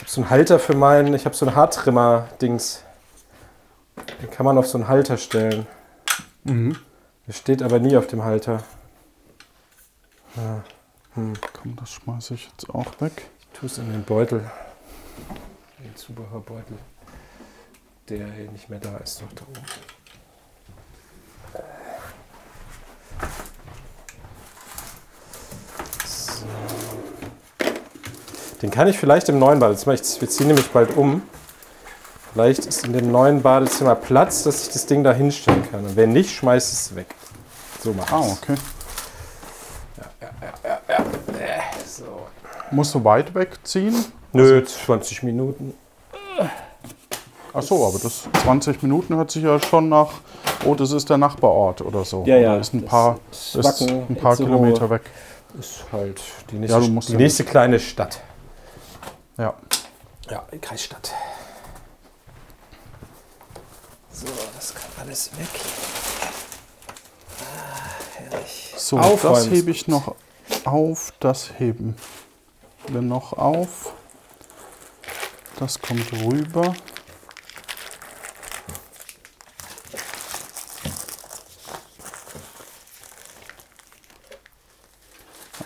[0.03, 2.83] Ich habe so einen Halter für meinen, ich habe so einen Haartrimmer-Dings.
[4.21, 5.65] Den kann man auf so einen Halter stellen.
[6.45, 8.65] Der steht aber nie auf dem Halter.
[11.15, 13.31] Komm, das schmeiße ich jetzt auch weg.
[13.39, 14.51] Ich tue es in den Beutel.
[15.79, 16.79] Den Zubehörbeutel.
[18.09, 19.65] Der hier nicht mehr da ist, doch da oben.
[26.05, 26.82] So.
[28.63, 31.23] Den kann ich vielleicht im neuen Badezimmer, ich, wir ziehen nämlich bald um.
[32.33, 35.85] Vielleicht ist in dem neuen Badezimmer Platz, dass ich das Ding da hinstellen kann.
[35.85, 37.07] Und wenn nicht, schmeiß es weg.
[37.83, 38.55] So mache Ah, ich okay.
[41.87, 42.05] So.
[42.71, 43.95] Musst du weit wegziehen?
[44.33, 45.75] Nö, 20 Minuten.
[47.53, 50.09] Ach so, aber das 20 Minuten hört sich ja schon nach,
[50.65, 52.23] oh, das ist der Nachbarort oder so.
[52.25, 54.37] Ja, ja, Ist ein das paar, ist ein paar.
[54.37, 55.03] Kilometer weg.
[55.61, 58.23] Ist halt die nächste, Ja, die ja nächste kleine Stadt.
[59.39, 59.55] Ja.
[60.31, 61.13] Ja, Kreisstadt.
[64.13, 65.49] So, das kann alles weg.
[67.41, 68.75] Ah, herrlich.
[68.77, 69.51] So, das Aufräumen.
[69.51, 70.15] hebe ich noch
[70.65, 71.97] auf, das heben
[72.89, 73.95] wir noch auf.
[75.59, 76.75] Das kommt rüber.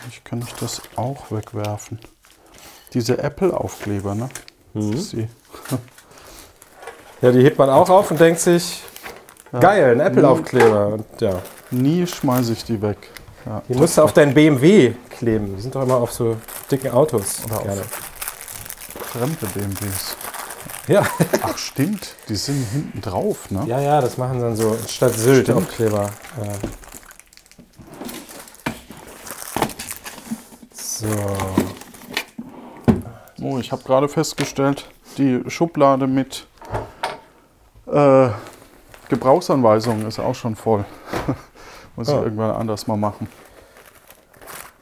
[0.09, 2.01] Ich kann ich das auch wegwerfen.
[2.97, 4.28] Diese Apple-Aufkleber, ne?
[4.72, 4.90] Mhm.
[4.92, 5.28] Das ist die-
[7.20, 8.82] Ja, die hebt man auch auf und denkt sich,
[9.61, 10.88] geil, ein Apple-Aufkleber.
[10.88, 11.40] Und ja,
[11.70, 12.97] Nie schmeiße ich die weg.
[13.44, 15.57] Ja, die musst du auf dein BMW kleben.
[15.57, 16.36] Die sind doch immer auf so
[16.70, 17.44] dicken Autos.
[17.44, 17.82] Oder auf- gerne.
[19.12, 20.16] fremde BMWs.
[20.88, 21.07] Ja.
[21.42, 23.64] Ach stimmt, die sind hinten drauf, ne?
[23.66, 25.59] ja, ja, das machen dann so statt Sylt Stimmt.
[25.59, 26.11] Aufkleber.
[26.42, 26.53] Ja.
[30.72, 31.07] So.
[33.43, 34.87] Oh, ich habe gerade festgestellt,
[35.18, 36.47] die Schublade mit
[37.87, 38.28] äh,
[39.09, 40.84] Gebrauchsanweisungen ist auch schon voll.
[41.97, 42.22] Muss ich Oh.
[42.22, 43.28] irgendwann anders mal machen.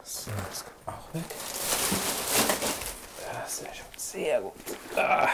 [0.03, 1.23] So, das kommt auch weg.
[3.21, 3.85] Ja, sehr schön.
[3.97, 4.53] Sehr gut.
[4.97, 5.29] Ah.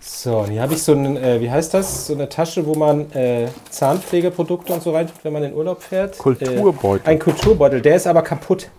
[0.00, 2.06] So, und hier habe ich so einen, äh, wie heißt das?
[2.06, 6.16] So eine Tasche, wo man äh, Zahnpflegeprodukte und so reintut, wenn man in Urlaub fährt.
[6.16, 7.06] Kulturbeutel.
[7.06, 8.70] Äh, ein Kulturbeutel, der ist aber kaputt.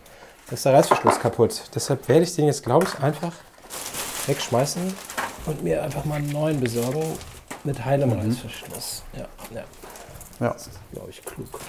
[0.52, 1.64] Ist der Reißverschluss kaputt.
[1.74, 3.34] Deshalb werde ich den jetzt, glaube ich, einfach
[4.28, 4.94] wegschmeißen
[5.48, 7.18] und mir einfach mal einen neuen besorgen
[7.64, 9.04] mit heilem Reißverschluss.
[9.14, 9.64] Ja, ja.
[10.40, 10.54] Ja.
[10.54, 11.60] Das ist, glaube ich, klug.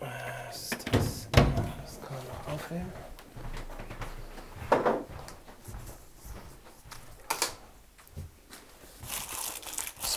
[0.00, 1.28] Was ist das?
[1.32, 3.03] Das kann man noch aufheben.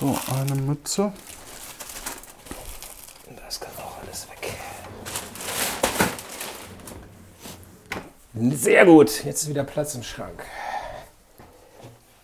[0.08, 1.12] So, eine Mütze.
[3.45, 4.53] Das kann auch alles weg.
[8.55, 9.26] Sehr gut.
[9.26, 10.45] Jetzt ist wieder Platz im Schrank.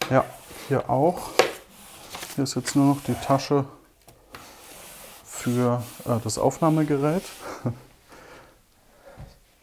[0.10, 0.24] Ja,
[0.70, 1.32] hier auch.
[2.36, 3.66] Hier ist jetzt nur noch die Tasche
[5.26, 7.24] für äh, das Aufnahmegerät.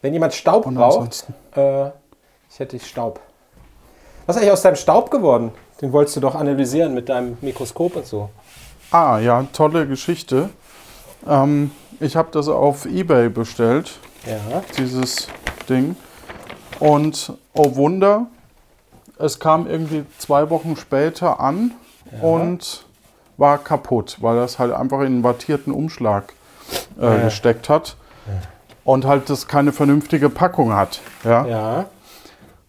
[0.03, 1.87] Wenn jemand Staub braucht, äh,
[2.51, 3.19] ich hätte Staub.
[4.27, 5.51] Was ist eigentlich aus deinem Staub geworden?
[5.81, 8.29] Den wolltest du doch analysieren mit deinem Mikroskop und so.
[8.91, 10.49] Ah, ja, tolle Geschichte.
[11.27, 14.61] Ähm, ich habe das auf Ebay bestellt, Ja.
[14.77, 15.27] dieses
[15.69, 15.95] Ding.
[16.79, 18.27] Und oh Wunder,
[19.17, 21.71] es kam irgendwie zwei Wochen später an
[22.21, 22.85] und
[23.37, 26.33] war kaputt, weil das halt einfach in einen wattierten Umschlag
[26.99, 27.17] äh, Ja.
[27.23, 27.95] gesteckt hat
[28.83, 31.01] und halt das keine vernünftige Packung hat.
[31.23, 31.45] Ja.
[31.45, 31.85] Ja.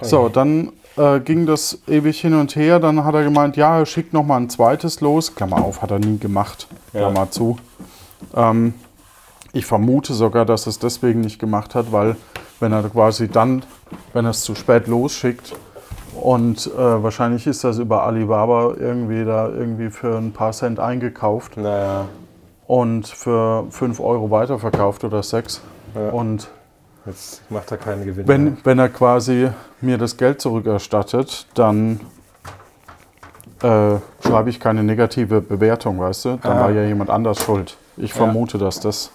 [0.00, 2.80] So, dann äh, ging das ewig hin und her.
[2.80, 5.34] Dann hat er gemeint, ja, er schickt noch mal ein zweites los.
[5.34, 6.68] Klammer auf, hat er nie gemacht.
[6.92, 7.00] Ja.
[7.00, 7.56] Klammer zu.
[8.34, 8.74] Ähm,
[9.52, 12.16] ich vermute sogar, dass er es deswegen nicht gemacht hat, weil
[12.60, 13.64] wenn er quasi dann,
[14.12, 15.54] wenn er es zu spät losschickt
[16.14, 21.56] und äh, wahrscheinlich ist das über Alibaba irgendwie da irgendwie für ein paar Cent eingekauft
[21.56, 22.06] Naja.
[22.66, 25.60] und für 5 Euro weiterverkauft oder 6.
[25.94, 26.10] Ja.
[26.10, 26.50] Und
[27.06, 28.28] Jetzt macht er keinen Gewinn.
[28.28, 28.56] wenn, mehr.
[28.64, 29.50] wenn er quasi
[29.80, 32.00] mir das Geld zurückerstattet, dann
[33.62, 36.36] äh, schreibe ich keine negative Bewertung, weißt du?
[36.42, 36.60] Dann Ah.
[36.62, 37.76] war ja jemand anders schuld.
[37.96, 38.16] Ich Ja.
[38.16, 39.10] vermute, dass das.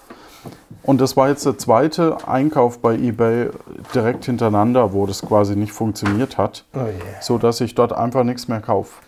[0.84, 3.50] Und das war jetzt der zweite Einkauf bei eBay
[3.94, 6.94] direkt hintereinander, wo das quasi nicht funktioniert hat, Oh je.
[7.20, 9.02] so dass ich dort einfach nichts mehr kaufe.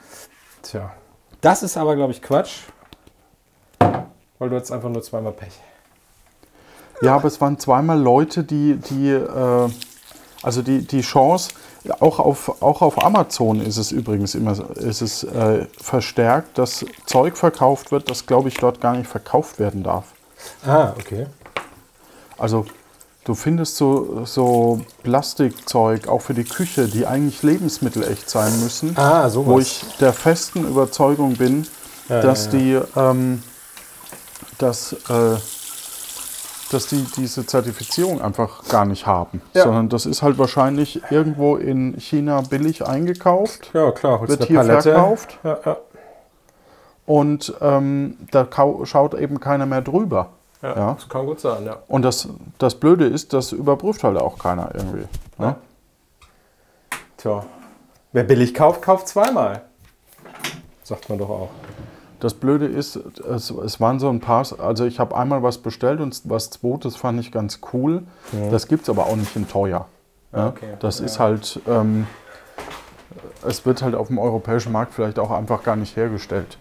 [0.61, 0.91] Tja.
[1.41, 2.63] Das ist aber, glaube ich, Quatsch.
[4.39, 5.57] Weil du jetzt einfach nur zweimal Pech.
[7.01, 9.69] Ja, aber es waren zweimal Leute, die, die äh,
[10.41, 11.49] also die, die Chance,
[11.99, 17.37] auch auf, auch auf Amazon ist es übrigens immer ist es, äh, verstärkt, dass Zeug
[17.37, 20.05] verkauft wird, das glaube ich dort gar nicht verkauft werden darf.
[20.65, 21.27] Ah, okay.
[22.37, 22.65] Also
[23.25, 29.29] du findest so, so Plastikzeug auch für die Küche, die eigentlich lebensmittelecht sein müssen, Ah,
[29.29, 29.47] sowas.
[29.49, 31.65] wo ich der festen Überzeugung bin,
[32.09, 32.59] Ja, dass ja, ja.
[32.59, 33.43] die ähm,
[34.57, 35.37] dass, äh,
[36.71, 39.41] dass die diese Zertifizierung einfach gar nicht haben.
[39.53, 39.63] Ja.
[39.63, 44.27] Sondern das ist halt wahrscheinlich irgendwo in China billig eingekauft Ja, klar.
[44.27, 44.81] Wird hier Palette.
[44.93, 45.39] verkauft?
[45.43, 45.77] Ja, ja.
[47.05, 48.47] und ähm, da
[48.83, 50.29] schaut eben keiner mehr drüber.
[50.61, 50.93] Ja, Ja.
[50.93, 51.77] das kann gut sein, ja.
[51.87, 55.05] Und das, das Blöde ist, das überprüft halt auch keiner irgendwie.
[55.37, 55.55] Ne?
[57.17, 57.45] Tja.
[58.11, 59.61] Wer billig kauft, kauft zweimal.
[60.83, 61.49] Sagt man doch auch.
[62.19, 66.01] Das Blöde ist, es, es waren so ein paar, also ich habe einmal was bestellt
[66.01, 68.03] und was zweites fand ich ganz cool.
[68.51, 69.87] Das gibt es aber auch nicht in teuer.
[70.33, 70.47] Ja?
[70.47, 70.73] Okay.
[70.79, 72.07] Das ist halt, ähm,
[73.47, 76.57] es wird halt auf dem europäischen Markt vielleicht auch einfach gar nicht hergestellt.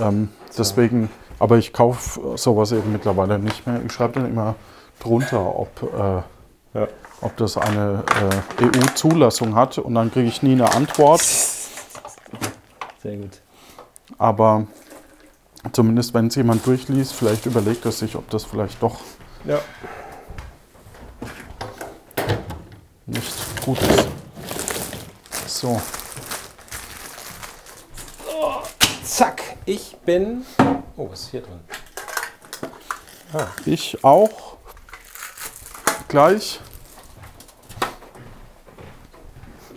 [0.00, 3.80] Ähm, deswegen, aber ich kaufe sowas eben mittlerweile nicht mehr.
[3.84, 4.54] Ich schreibe dann immer
[5.00, 6.88] drunter, ob, äh, Ja.
[7.20, 8.02] ob das eine
[8.58, 11.20] äh, EU-Zulassung hat und dann kriege ich nie eine Antwort.
[11.20, 13.40] Sehr gut.
[14.18, 14.66] Aber
[15.72, 19.00] zumindest wenn es jemand durchliest, vielleicht überlegt er sich, ob das vielleicht doch
[19.44, 19.60] Ja.
[23.06, 24.08] nicht gut ist.
[25.46, 25.80] So,
[29.04, 30.44] Zack, ich bin.
[30.96, 31.60] Oh, was ist hier drin?
[33.64, 34.56] ich auch
[36.08, 36.60] gleich.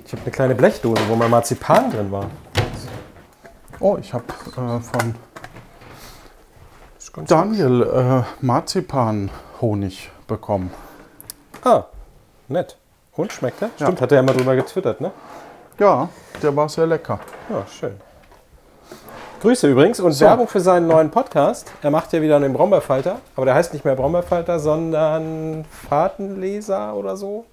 [0.06, 2.30] Ich habe eine kleine Blechdose, wo mal Marzipan drin war.
[3.80, 5.14] Oh, ich habe äh, von
[7.18, 10.72] ganz Daniel äh, Marzipan-Honig bekommen.
[11.64, 11.86] Ah,
[12.48, 12.78] nett.
[13.16, 13.70] Und schmeckt er?
[13.78, 13.88] Ja.
[13.88, 15.12] Stimmt, hat er ja mal drüber getwittert, ne?
[15.80, 16.08] Ja,
[16.42, 17.20] der war sehr lecker.
[17.50, 18.00] Ja, schön.
[19.42, 20.26] Grüße übrigens und So.
[20.26, 21.72] Werbung für seinen neuen Podcast.
[21.82, 27.18] Er macht ja wieder einen Brombeerfalter, aber der heißt nicht mehr Brombeerfalter, sondern Fahrtenleser oder
[27.18, 27.46] so.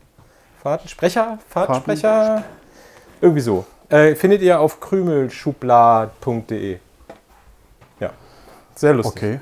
[0.62, 1.38] Fahrtensprecher?
[1.48, 2.42] Fahrtensprecher?
[3.20, 3.66] Irgendwie so.
[3.90, 6.78] Äh, findet ihr auf krümelschublat.de.
[8.00, 8.10] Ja,
[8.74, 9.22] sehr lustig.
[9.22, 9.40] Okay.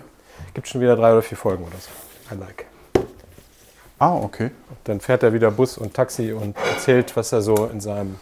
[0.54, 2.34] Gibt schon wieder drei oder vier Folgen oder so.
[2.34, 2.66] I like.
[3.98, 4.50] Ah, okay.
[4.84, 8.16] Dann fährt er wieder Bus und Taxi und erzählt, was er so in seinem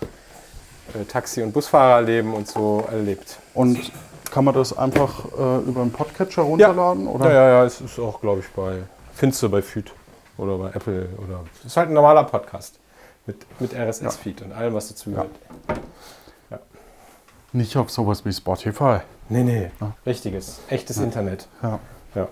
[0.94, 3.38] äh, Taxi- und Busfahrerleben und so erlebt.
[3.54, 3.90] Und
[4.30, 7.06] kann man das einfach äh, über einen Podcatcher runterladen?
[7.06, 7.28] Oder?
[7.28, 8.82] Ja, ja, ja, es ist auch, glaube ich, bei
[9.14, 9.92] Findest du bei Feed
[10.38, 11.44] oder bei Apple oder.
[11.60, 12.78] Es ist halt ein normaler Podcast
[13.26, 15.30] mit, mit RSS-Feed und allem, was dazugehört.
[17.52, 19.00] Nicht auf sowas wie Spotify.
[19.28, 19.70] Nee, nee.
[20.06, 21.48] Richtiges, echtes Internet.
[21.62, 21.80] Ja.
[22.14, 22.28] Ja.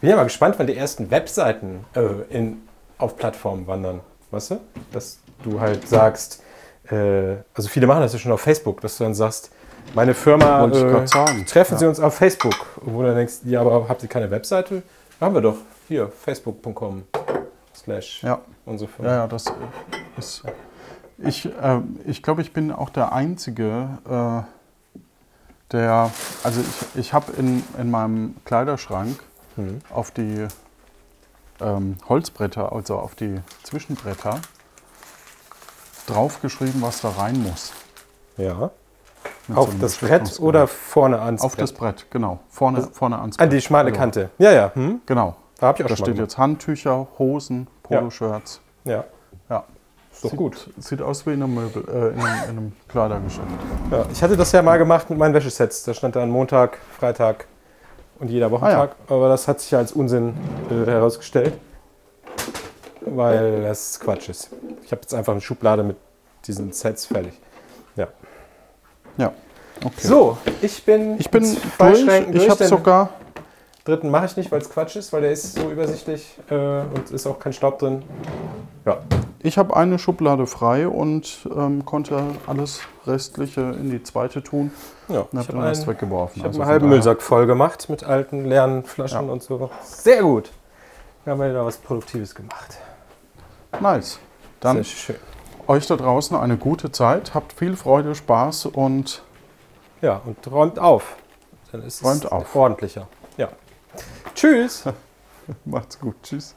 [0.00, 2.00] Bin ja mal gespannt, wann die ersten Webseiten äh,
[2.30, 2.62] in,
[2.98, 4.00] auf Plattformen wandern.
[4.30, 4.60] Weißt du?
[4.92, 6.42] Dass du halt sagst,
[6.90, 9.50] äh, also viele machen das ja schon auf Facebook, dass du dann sagst,
[9.94, 11.04] Meine Firma, äh,
[11.44, 11.78] treffen Ja.
[11.78, 12.54] Sie uns auf Facebook.
[12.82, 14.82] Wo du denkst, ja, aber habt ihr keine Webseite?
[15.20, 15.56] Haben wir doch.
[15.88, 17.04] Hier, facebook.com
[17.74, 18.40] slash Ja.
[18.66, 19.10] unsere Firma.
[19.10, 19.46] Ja, ja, das
[20.18, 20.42] ist.
[21.16, 24.42] Ich, äh, ich glaube, ich bin auch der Einzige, äh,
[25.72, 26.10] der.
[26.44, 29.18] Also, ich, ich habe in, in meinem Kleiderschrank
[29.56, 29.80] Mhm.
[29.92, 30.46] auf die
[31.60, 34.40] ähm, Holzbretter, also auf die Zwischenbretter,
[36.06, 37.72] draufgeschrieben, was da rein muss.
[38.36, 38.70] Ja.
[39.48, 41.62] Mit Auf so das Brett oder vorne ans Auf Brett?
[41.62, 42.38] das Brett, genau.
[42.50, 43.52] Vorne, vorne ans An Brett.
[43.58, 43.96] die schmale Ja.
[43.96, 44.30] Kante.
[44.38, 44.70] Ja, ja.
[44.74, 45.00] Hm?
[45.06, 45.34] Genau.
[45.58, 48.60] Da hab ich auch Da steht jetzt Handtücher, Hosen, Poloshirts.
[48.84, 49.04] Ja, Ja.
[50.18, 50.70] Ist doch sieht, gut.
[50.78, 53.46] Sieht aus wie in einem, Möbel, äh, in einem, in einem Kleidergeschäft.
[53.92, 55.84] Ja, ich hatte das ja mal gemacht mit meinen Wäschesets.
[55.84, 57.46] Da stand dann Montag, Freitag
[58.18, 58.96] und jeder Wochentag.
[59.08, 60.34] Aber das hat sich ja als Unsinn
[60.70, 61.54] äh, herausgestellt.
[63.02, 64.50] Weil das Quatsch ist.
[64.82, 65.96] Ich habe jetzt einfach eine Schublade mit
[66.46, 67.40] diesen Sets fertig.
[67.94, 68.08] Ja.
[69.18, 69.32] Ja.
[69.84, 69.92] Okay.
[69.98, 71.44] So, ich bin, Ich bin
[71.78, 72.06] durch.
[72.32, 73.10] Ich habe sogar.
[73.84, 77.12] dritten mache ich nicht, weil es Quatsch ist, weil der ist so übersichtlich äh, und
[77.12, 78.02] ist auch kein Staub drin.
[78.84, 78.98] Ja,
[79.40, 84.72] Ich habe eine Schublade frei und ähm, konnte alles Restliche in die zweite tun
[85.08, 85.20] ja.
[85.20, 86.36] und Ich habe habe den Rest weggeworfen.
[86.38, 89.32] ich hab Also einen halben Müllsack voll gemacht mit alten leeren Flaschen Ja.
[89.32, 89.70] und so.
[89.82, 90.50] Sehr gut.
[91.24, 92.78] Wir haben wieder was Produktives gemacht.
[93.80, 94.18] Nice.
[94.60, 94.84] Dann
[95.68, 97.34] euch da draußen eine gute Zeit.
[97.34, 99.22] Habt viel Freude, Spaß und
[100.00, 101.16] Ja, und räumt auf.
[101.70, 102.56] Dann ist Räumt es auf.
[102.56, 103.06] ordentlicher.
[103.36, 103.50] Ja.
[104.34, 104.84] Tschüss.
[105.64, 106.16] macht's gut.
[106.24, 106.54] Tschüss.